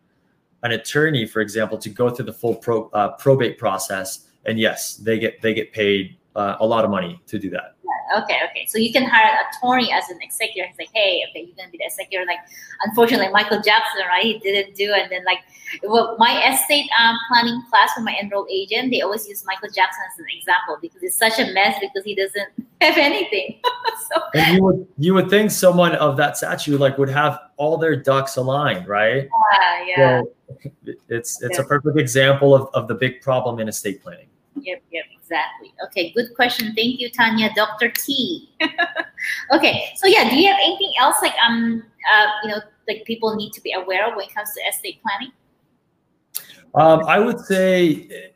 an 0.62 0.72
attorney, 0.72 1.26
for 1.26 1.40
example, 1.40 1.78
to 1.78 1.88
go 1.88 2.10
through 2.10 2.26
the 2.26 2.32
full 2.32 2.54
pro, 2.54 2.88
uh, 2.90 3.16
probate 3.16 3.58
process. 3.58 4.28
And 4.46 4.58
yes, 4.58 4.96
they 4.96 5.18
get 5.18 5.40
they 5.42 5.54
get 5.54 5.72
paid 5.72 6.16
uh, 6.36 6.56
a 6.60 6.66
lot 6.66 6.84
of 6.84 6.90
money 6.90 7.20
to 7.26 7.38
do 7.38 7.50
that. 7.50 7.76
Okay, 8.18 8.38
okay. 8.50 8.66
So 8.66 8.78
you 8.78 8.92
can 8.92 9.04
hire 9.04 9.26
an 9.26 9.44
attorney 9.50 9.92
as 9.92 10.08
an 10.10 10.18
executor. 10.20 10.66
He's 10.66 10.78
like, 10.78 10.90
hey, 10.94 11.22
okay, 11.30 11.46
you're 11.46 11.56
gonna 11.56 11.70
be 11.70 11.78
the 11.78 11.84
executor. 11.84 12.24
Like, 12.26 12.38
unfortunately, 12.84 13.28
Michael 13.28 13.60
Jackson, 13.62 14.02
right? 14.08 14.24
He 14.24 14.38
didn't 14.38 14.74
do, 14.74 14.92
and 14.92 15.10
then 15.10 15.24
like, 15.24 15.38
well, 15.82 16.16
my 16.18 16.52
estate 16.52 16.88
um, 16.98 17.16
planning 17.28 17.62
class 17.70 17.92
for 17.94 18.00
my 18.00 18.16
enrolled 18.20 18.48
agent, 18.50 18.90
they 18.90 19.00
always 19.00 19.28
use 19.28 19.44
Michael 19.46 19.68
Jackson 19.68 20.02
as 20.12 20.18
an 20.18 20.26
example 20.36 20.78
because 20.80 21.02
it's 21.02 21.16
such 21.16 21.38
a 21.38 21.52
mess 21.52 21.76
because 21.80 22.04
he 22.04 22.14
doesn't 22.14 22.48
have 22.80 22.96
anything. 22.96 23.60
so, 24.12 24.22
and 24.34 24.56
you 24.56 24.64
would 24.64 24.88
you 24.98 25.14
would 25.14 25.30
think 25.30 25.50
someone 25.50 25.94
of 25.96 26.16
that 26.16 26.36
stature 26.36 26.78
like 26.78 26.98
would 26.98 27.10
have 27.10 27.38
all 27.56 27.76
their 27.76 27.96
ducks 27.96 28.36
aligned, 28.36 28.88
right? 28.88 29.28
Yeah, 29.52 29.84
yeah. 29.86 30.20
So 30.20 30.70
it's 31.08 31.42
it's 31.42 31.58
yeah. 31.58 31.64
a 31.64 31.66
perfect 31.66 31.98
example 31.98 32.54
of, 32.54 32.68
of 32.74 32.88
the 32.88 32.94
big 32.94 33.20
problem 33.20 33.60
in 33.60 33.68
estate 33.68 34.02
planning. 34.02 34.29
Yep, 34.56 34.82
yep, 34.90 35.04
exactly. 35.14 35.72
Okay, 35.84 36.12
good 36.12 36.34
question. 36.34 36.74
Thank 36.74 37.00
you, 37.00 37.10
Tanya. 37.10 37.50
Dr. 37.54 37.90
T. 37.90 38.50
okay, 39.52 39.92
so 39.96 40.06
yeah, 40.06 40.28
do 40.28 40.36
you 40.36 40.48
have 40.48 40.58
anything 40.62 40.92
else 40.98 41.16
like 41.22 41.34
um 41.46 41.82
uh 42.12 42.26
you 42.42 42.50
know 42.50 42.60
like 42.88 43.04
people 43.04 43.34
need 43.36 43.52
to 43.52 43.60
be 43.60 43.72
aware 43.72 44.08
of 44.08 44.16
when 44.16 44.26
it 44.26 44.34
comes 44.34 44.48
to 44.54 44.60
estate 44.68 45.00
planning? 45.02 45.32
Um, 46.74 47.04
I 47.06 47.18
would 47.18 47.40
say 47.40 48.32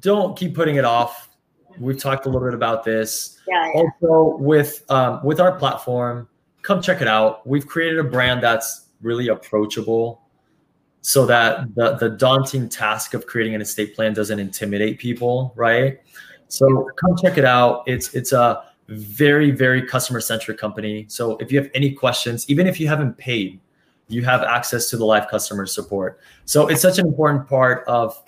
don't 0.00 0.36
keep 0.36 0.54
putting 0.54 0.76
it 0.76 0.84
off. 0.84 1.30
We've 1.78 1.98
talked 1.98 2.26
a 2.26 2.28
little 2.28 2.46
bit 2.46 2.54
about 2.54 2.84
this. 2.84 3.40
Yeah, 3.48 3.72
yeah. 3.74 3.82
Also, 3.82 4.36
with 4.36 4.84
um, 4.90 5.24
with 5.24 5.40
our 5.40 5.52
platform, 5.58 6.28
come 6.62 6.80
check 6.82 7.00
it 7.00 7.08
out. 7.08 7.46
We've 7.46 7.66
created 7.66 7.98
a 7.98 8.04
brand 8.04 8.42
that's 8.42 8.86
really 9.02 9.28
approachable 9.28 10.23
so 11.06 11.26
that 11.26 11.74
the, 11.74 11.96
the 11.96 12.08
daunting 12.08 12.66
task 12.66 13.12
of 13.12 13.26
creating 13.26 13.54
an 13.54 13.60
estate 13.60 13.94
plan 13.94 14.14
doesn't 14.14 14.38
intimidate 14.38 14.98
people, 14.98 15.52
right? 15.54 16.00
So 16.48 16.88
come 16.98 17.14
check 17.20 17.36
it 17.36 17.44
out. 17.44 17.82
It's 17.86 18.14
it's 18.14 18.32
a 18.32 18.64
very 18.88 19.50
very 19.50 19.86
customer 19.86 20.22
centric 20.22 20.56
company. 20.56 21.04
So 21.08 21.36
if 21.38 21.52
you 21.52 21.60
have 21.60 21.70
any 21.74 21.92
questions, 21.92 22.48
even 22.48 22.66
if 22.66 22.80
you 22.80 22.88
haven't 22.88 23.18
paid, 23.18 23.60
you 24.08 24.24
have 24.24 24.44
access 24.44 24.88
to 24.90 24.96
the 24.96 25.04
live 25.04 25.28
customer 25.28 25.66
support. 25.66 26.20
So 26.46 26.68
it's 26.68 26.80
such 26.80 26.98
an 26.98 27.06
important 27.06 27.46
part 27.46 27.86
of 27.86 28.18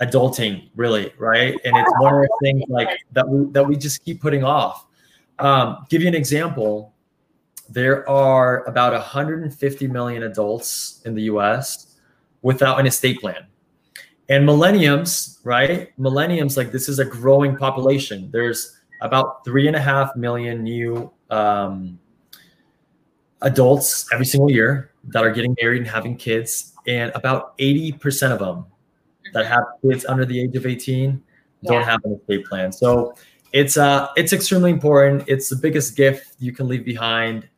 adulting, 0.00 0.70
really, 0.76 1.12
right? 1.18 1.58
And 1.64 1.76
it's 1.76 1.92
one 1.98 2.14
of 2.14 2.20
the 2.20 2.38
things 2.44 2.62
like 2.68 2.90
that 3.10 3.28
we 3.28 3.50
that 3.50 3.66
we 3.66 3.74
just 3.74 4.04
keep 4.04 4.22
putting 4.22 4.44
off. 4.44 4.86
Um, 5.40 5.84
give 5.88 6.00
you 6.00 6.06
an 6.06 6.14
example. 6.14 6.94
There 7.68 8.08
are 8.08 8.62
about 8.68 8.92
150 8.92 9.88
million 9.88 10.22
adults 10.22 11.02
in 11.06 11.16
the 11.16 11.22
U.S 11.22 11.90
without 12.44 12.78
an 12.78 12.86
estate 12.86 13.20
plan. 13.20 13.46
And 14.28 14.46
millenniums, 14.46 15.40
right? 15.42 15.92
Millenniums, 15.98 16.56
like 16.56 16.70
this 16.70 16.88
is 16.88 17.00
a 17.00 17.04
growing 17.04 17.56
population. 17.56 18.30
There's 18.30 18.78
about 19.00 19.44
three 19.44 19.66
and 19.66 19.74
a 19.74 19.80
half 19.80 20.14
million 20.14 20.62
new 20.62 21.10
um, 21.30 21.98
adults 23.42 24.06
every 24.12 24.26
single 24.26 24.50
year 24.50 24.92
that 25.08 25.24
are 25.24 25.30
getting 25.30 25.56
married 25.60 25.78
and 25.78 25.88
having 25.88 26.16
kids. 26.16 26.74
And 26.86 27.10
about 27.14 27.56
80% 27.58 28.30
of 28.30 28.38
them 28.38 28.66
that 29.32 29.46
have 29.46 29.64
kids 29.82 30.04
under 30.04 30.24
the 30.24 30.40
age 30.40 30.54
of 30.54 30.66
18 30.66 31.22
don't 31.64 31.80
yeah. 31.80 31.84
have 31.84 32.04
an 32.04 32.12
estate 32.12 32.46
plan. 32.46 32.72
So 32.72 33.14
it's 33.52 33.76
uh 33.78 34.08
it's 34.16 34.34
extremely 34.34 34.70
important. 34.70 35.24
It's 35.28 35.48
the 35.48 35.56
biggest 35.56 35.96
gift 35.96 36.34
you 36.38 36.52
can 36.52 36.68
leave 36.68 36.84
behind 36.84 37.48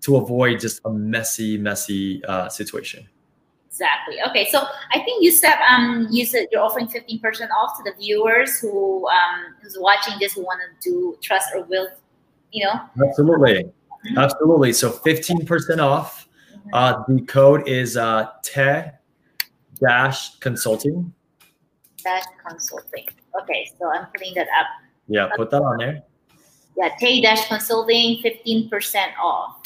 to 0.00 0.16
avoid 0.16 0.58
just 0.58 0.80
a 0.84 0.90
messy, 0.90 1.56
messy 1.56 2.24
uh, 2.24 2.48
situation. 2.48 3.08
Exactly. 3.78 4.16
Okay, 4.28 4.48
so 4.50 4.64
I 4.92 4.98
think 5.04 5.22
you 5.22 5.30
said 5.30 5.54
um 5.70 6.08
you 6.10 6.26
said 6.26 6.48
you're 6.50 6.62
offering 6.62 6.88
fifteen 6.88 7.20
percent 7.20 7.52
off 7.56 7.76
to 7.76 7.84
the 7.88 7.96
viewers 7.96 8.58
who 8.58 9.06
um 9.06 9.54
who's 9.62 9.76
watching 9.78 10.14
this 10.18 10.32
who 10.32 10.42
want 10.42 10.60
to 10.60 10.90
do 10.90 11.16
trust 11.22 11.50
or 11.54 11.62
will, 11.62 11.86
you 12.50 12.64
know. 12.64 12.80
Absolutely, 13.06 13.62
mm-hmm. 13.62 14.18
absolutely. 14.18 14.72
So 14.72 14.90
fifteen 14.90 15.46
percent 15.46 15.80
off. 15.80 16.26
Mm-hmm. 16.56 16.70
Uh, 16.72 17.04
the 17.06 17.20
code 17.26 17.68
is 17.68 17.96
uh 17.96 18.26
te 18.42 18.82
dash 19.80 20.36
consulting. 20.40 21.14
Dash 22.02 22.24
consulting. 22.44 23.06
Okay, 23.40 23.70
so 23.78 23.92
I'm 23.92 24.06
putting 24.06 24.34
that 24.34 24.48
up. 24.58 24.66
Yeah, 25.06 25.28
put 25.36 25.50
that 25.50 25.62
on 25.62 25.78
there. 25.78 26.02
Yeah, 26.76 26.90
Teh 26.98 27.20
Dash 27.20 27.46
Consulting, 27.46 28.18
fifteen 28.22 28.68
percent 28.68 29.12
off. 29.22 29.62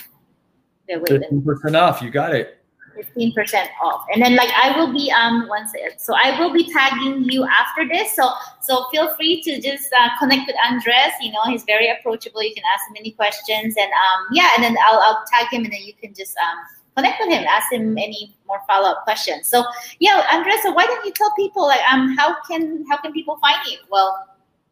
Fifteen 0.86 1.42
percent 1.42 1.76
off. 1.76 2.02
You 2.02 2.10
got 2.10 2.34
it. 2.34 2.61
15% 2.96 3.34
off. 3.82 4.04
And 4.12 4.22
then 4.22 4.36
like 4.36 4.50
i 4.50 4.76
will 4.76 4.92
be 4.92 5.10
um 5.10 5.48
once 5.48 5.72
so 5.98 6.14
i 6.22 6.38
will 6.38 6.52
be 6.52 6.70
tagging 6.72 7.24
you 7.30 7.44
after 7.44 7.88
this. 7.88 8.14
So 8.14 8.30
so 8.60 8.86
feel 8.90 9.14
free 9.16 9.42
to 9.42 9.60
just 9.60 9.92
uh, 9.92 10.10
connect 10.18 10.46
with 10.46 10.56
andres 10.64 11.12
you 11.20 11.32
know 11.32 11.42
he's 11.46 11.64
very 11.64 11.88
approachable 11.88 12.42
you 12.42 12.54
can 12.54 12.64
ask 12.72 12.88
him 12.88 12.96
any 12.98 13.12
questions 13.12 13.74
and 13.76 13.90
um 13.92 14.26
yeah 14.32 14.50
and 14.54 14.64
then 14.64 14.76
i'll, 14.86 15.00
I'll 15.00 15.24
tag 15.32 15.52
him 15.52 15.64
and 15.64 15.72
then 15.72 15.82
you 15.82 15.94
can 15.94 16.14
just 16.14 16.36
um 16.38 16.58
connect 16.96 17.20
with 17.20 17.30
him 17.30 17.44
ask 17.44 17.72
him 17.72 17.96
any 17.98 18.34
more 18.46 18.60
follow-up 18.66 19.04
questions. 19.04 19.48
So 19.48 19.64
yeah 19.98 20.26
andres 20.32 20.62
so 20.62 20.72
why 20.72 20.86
don't 20.86 21.04
you 21.04 21.12
tell 21.12 21.32
people 21.34 21.66
like 21.66 21.80
um 21.90 22.16
how 22.16 22.36
can 22.48 22.84
how 22.88 22.98
can 22.98 23.12
people 23.12 23.38
find 23.38 23.58
you? 23.66 23.78
Well 23.90 24.28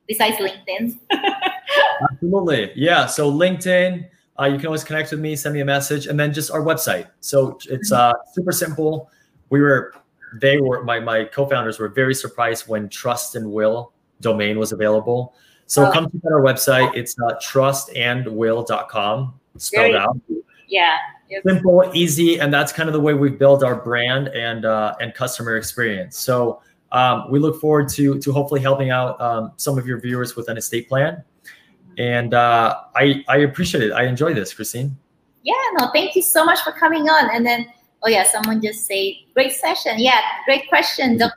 besides 0.07 0.37
linkedin. 0.37 0.99
Absolutely. 2.11 2.73
Yeah 2.75 3.07
so 3.07 3.31
linkedin 3.33 4.09
uh, 4.41 4.47
you 4.47 4.57
can 4.57 4.67
always 4.67 4.85
connect 4.85 5.11
with 5.11 5.21
me, 5.21 5.37
send 5.37 5.55
me 5.55 5.61
a 5.61 5.65
message, 5.65 6.07
and 6.07 6.19
then 6.19 6.33
just 6.33 6.51
our 6.51 6.63
website. 6.63 7.09
So 7.21 7.59
it's 7.69 7.93
uh, 7.93 8.15
super 8.33 8.53
simple. 8.53 9.11
We 9.51 9.61
were, 9.61 9.93
they 10.41 10.59
were, 10.61 10.83
my, 10.83 11.01
my 11.01 11.25
co-founders 11.25 11.79
were 11.79 11.89
very 11.89 12.15
surprised 12.15 12.67
when 12.69 12.89
Trust 12.89 13.35
and 13.37 13.53
Will 13.53 13.93
domain 14.21 14.59
was 14.59 14.73
available. 14.73 15.35
So 15.67 15.87
oh. 15.87 15.93
come 15.93 16.11
to 16.11 16.21
our 16.27 16.41
website. 16.41 16.95
It's 16.97 17.15
uh, 17.21 17.35
trustandwill.com 17.43 19.35
spelled 19.57 19.95
out. 19.95 20.17
Yeah. 20.69 20.97
Yep. 21.29 21.43
Simple, 21.47 21.91
easy, 21.95 22.41
and 22.41 22.53
that's 22.53 22.73
kind 22.73 22.89
of 22.89 22.93
the 22.93 23.01
way 23.01 23.15
we 23.15 23.31
build 23.31 23.63
our 23.63 23.77
brand 23.77 24.29
and 24.29 24.65
uh, 24.65 24.97
and 25.01 25.15
customer 25.15 25.57
experience. 25.57 26.19
So 26.19 26.61
um, 26.91 27.31
we 27.31 27.39
look 27.39 27.61
forward 27.61 27.89
to 27.91 28.19
to 28.19 28.33
hopefully 28.33 28.61
helping 28.61 28.91
out 28.91 29.21
um, 29.21 29.53
some 29.57 29.79
of 29.79 29.87
your 29.87 30.01
viewers 30.01 30.35
with 30.35 30.49
an 30.49 30.57
estate 30.57 30.89
plan 30.89 31.23
and 31.99 32.35
uh, 32.35 32.81
I 32.95 33.25
I 33.29 33.39
appreciate 33.39 33.83
it. 33.85 33.93
I 33.93 34.05
enjoy 34.05 34.35
this, 34.35 34.53
Christine. 34.55 34.97
Yeah, 35.43 35.55
no, 35.79 35.91
thank 35.93 36.17
you 36.17 36.23
so 36.23 36.45
much 36.45 36.61
for 36.61 36.73
coming 36.73 37.09
on. 37.09 37.31
And 37.35 37.45
then, 37.47 37.67
oh 38.03 38.09
yeah, 38.09 38.25
someone 38.25 38.63
just 38.63 38.87
say 38.87 39.27
great 39.35 39.53
session. 39.53 39.99
Yeah, 39.99 40.21
great 40.45 40.69
question, 40.69 41.17
Dr. 41.17 41.35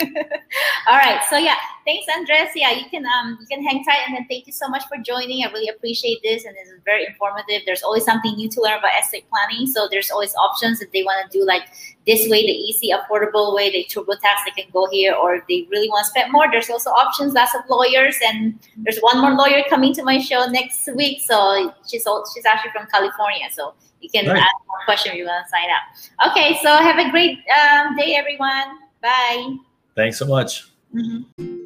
All 0.88 0.96
right. 0.96 1.20
So 1.28 1.36
yeah, 1.36 1.56
thanks, 1.84 2.06
Andres. 2.14 2.50
Yeah, 2.54 2.72
you 2.72 2.88
can 2.90 3.04
um 3.06 3.38
you 3.40 3.46
can 3.46 3.62
hang 3.62 3.84
tight 3.84 4.00
and 4.06 4.16
then 4.16 4.26
thank 4.28 4.46
you 4.46 4.52
so 4.52 4.68
much 4.68 4.82
for 4.88 4.96
joining. 4.98 5.44
I 5.44 5.50
really 5.52 5.68
appreciate 5.68 6.18
this 6.22 6.44
and 6.44 6.56
it's 6.58 6.70
very 6.84 7.06
informative. 7.06 7.62
There's 7.66 7.82
always 7.82 8.04
something 8.04 8.34
new 8.34 8.48
to 8.48 8.60
learn 8.62 8.78
about 8.78 8.92
estate 9.00 9.26
planning. 9.30 9.66
So 9.66 9.88
there's 9.90 10.10
always 10.10 10.34
options 10.34 10.80
if 10.80 10.90
they 10.92 11.02
want 11.02 11.30
to 11.30 11.38
do 11.38 11.44
like 11.44 11.64
this 12.06 12.28
way, 12.28 12.42
the 12.44 12.52
easy, 12.52 12.90
affordable 12.90 13.54
way, 13.54 13.70
they 13.70 13.84
TurboTax, 13.84 14.44
they 14.46 14.62
can 14.62 14.70
go 14.72 14.88
here, 14.90 15.14
or 15.14 15.34
if 15.36 15.46
they 15.48 15.66
really 15.70 15.88
want 15.88 16.04
to 16.04 16.10
spend 16.10 16.32
more, 16.32 16.46
there's 16.50 16.70
also 16.70 16.90
options. 16.90 17.34
Lots 17.34 17.54
of 17.54 17.62
lawyers, 17.68 18.16
and 18.26 18.58
there's 18.78 18.98
one 19.00 19.20
more 19.20 19.32
lawyer 19.32 19.62
coming 19.68 19.94
to 19.94 20.02
my 20.02 20.18
show 20.18 20.46
next 20.46 20.88
week. 20.96 21.20
So 21.24 21.72
she's 21.86 22.06
she's 22.34 22.46
actually 22.46 22.72
from 22.72 22.86
California, 22.90 23.46
so 23.52 23.74
you 24.00 24.08
can 24.10 24.26
ask 24.26 24.54
more 24.66 24.84
questions 24.86 25.12
if 25.12 25.18
you 25.18 25.26
want 25.26 25.44
to 25.46 25.50
sign 25.50 25.68
up. 25.70 26.30
Okay, 26.30 26.58
so 26.62 26.68
have 26.68 26.98
a 26.98 27.10
great 27.10 27.38
um, 27.50 27.96
day, 27.96 28.14
everyone. 28.16 28.78
Bye. 29.02 29.69
Thanks 29.94 30.18
so 30.18 30.26
much. 30.26 30.68
Mm-hmm. 30.94 31.58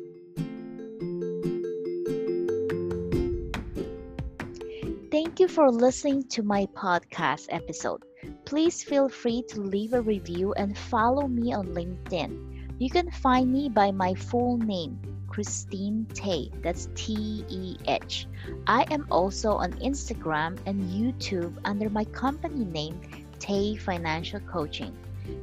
Thank 5.10 5.38
you 5.38 5.48
for 5.48 5.70
listening 5.70 6.24
to 6.30 6.42
my 6.42 6.66
podcast 6.74 7.46
episode. 7.50 8.02
Please 8.44 8.82
feel 8.82 9.08
free 9.08 9.42
to 9.48 9.60
leave 9.60 9.92
a 9.92 10.00
review 10.00 10.52
and 10.54 10.76
follow 10.76 11.28
me 11.28 11.52
on 11.52 11.68
LinkedIn. 11.68 12.80
You 12.80 12.90
can 12.90 13.10
find 13.10 13.52
me 13.52 13.68
by 13.68 13.92
my 13.92 14.14
full 14.14 14.58
name, 14.58 14.98
Christine 15.28 16.06
Teh. 16.14 16.46
That's 16.62 16.88
T 16.94 17.44
E 17.48 17.76
H. 17.86 18.26
I 18.66 18.84
am 18.90 19.06
also 19.10 19.52
on 19.52 19.72
Instagram 19.74 20.58
and 20.66 20.82
YouTube 20.90 21.56
under 21.64 21.88
my 21.88 22.04
company 22.06 22.64
name, 22.64 23.00
Teh 23.38 23.76
Financial 23.76 24.40
Coaching. 24.40 24.96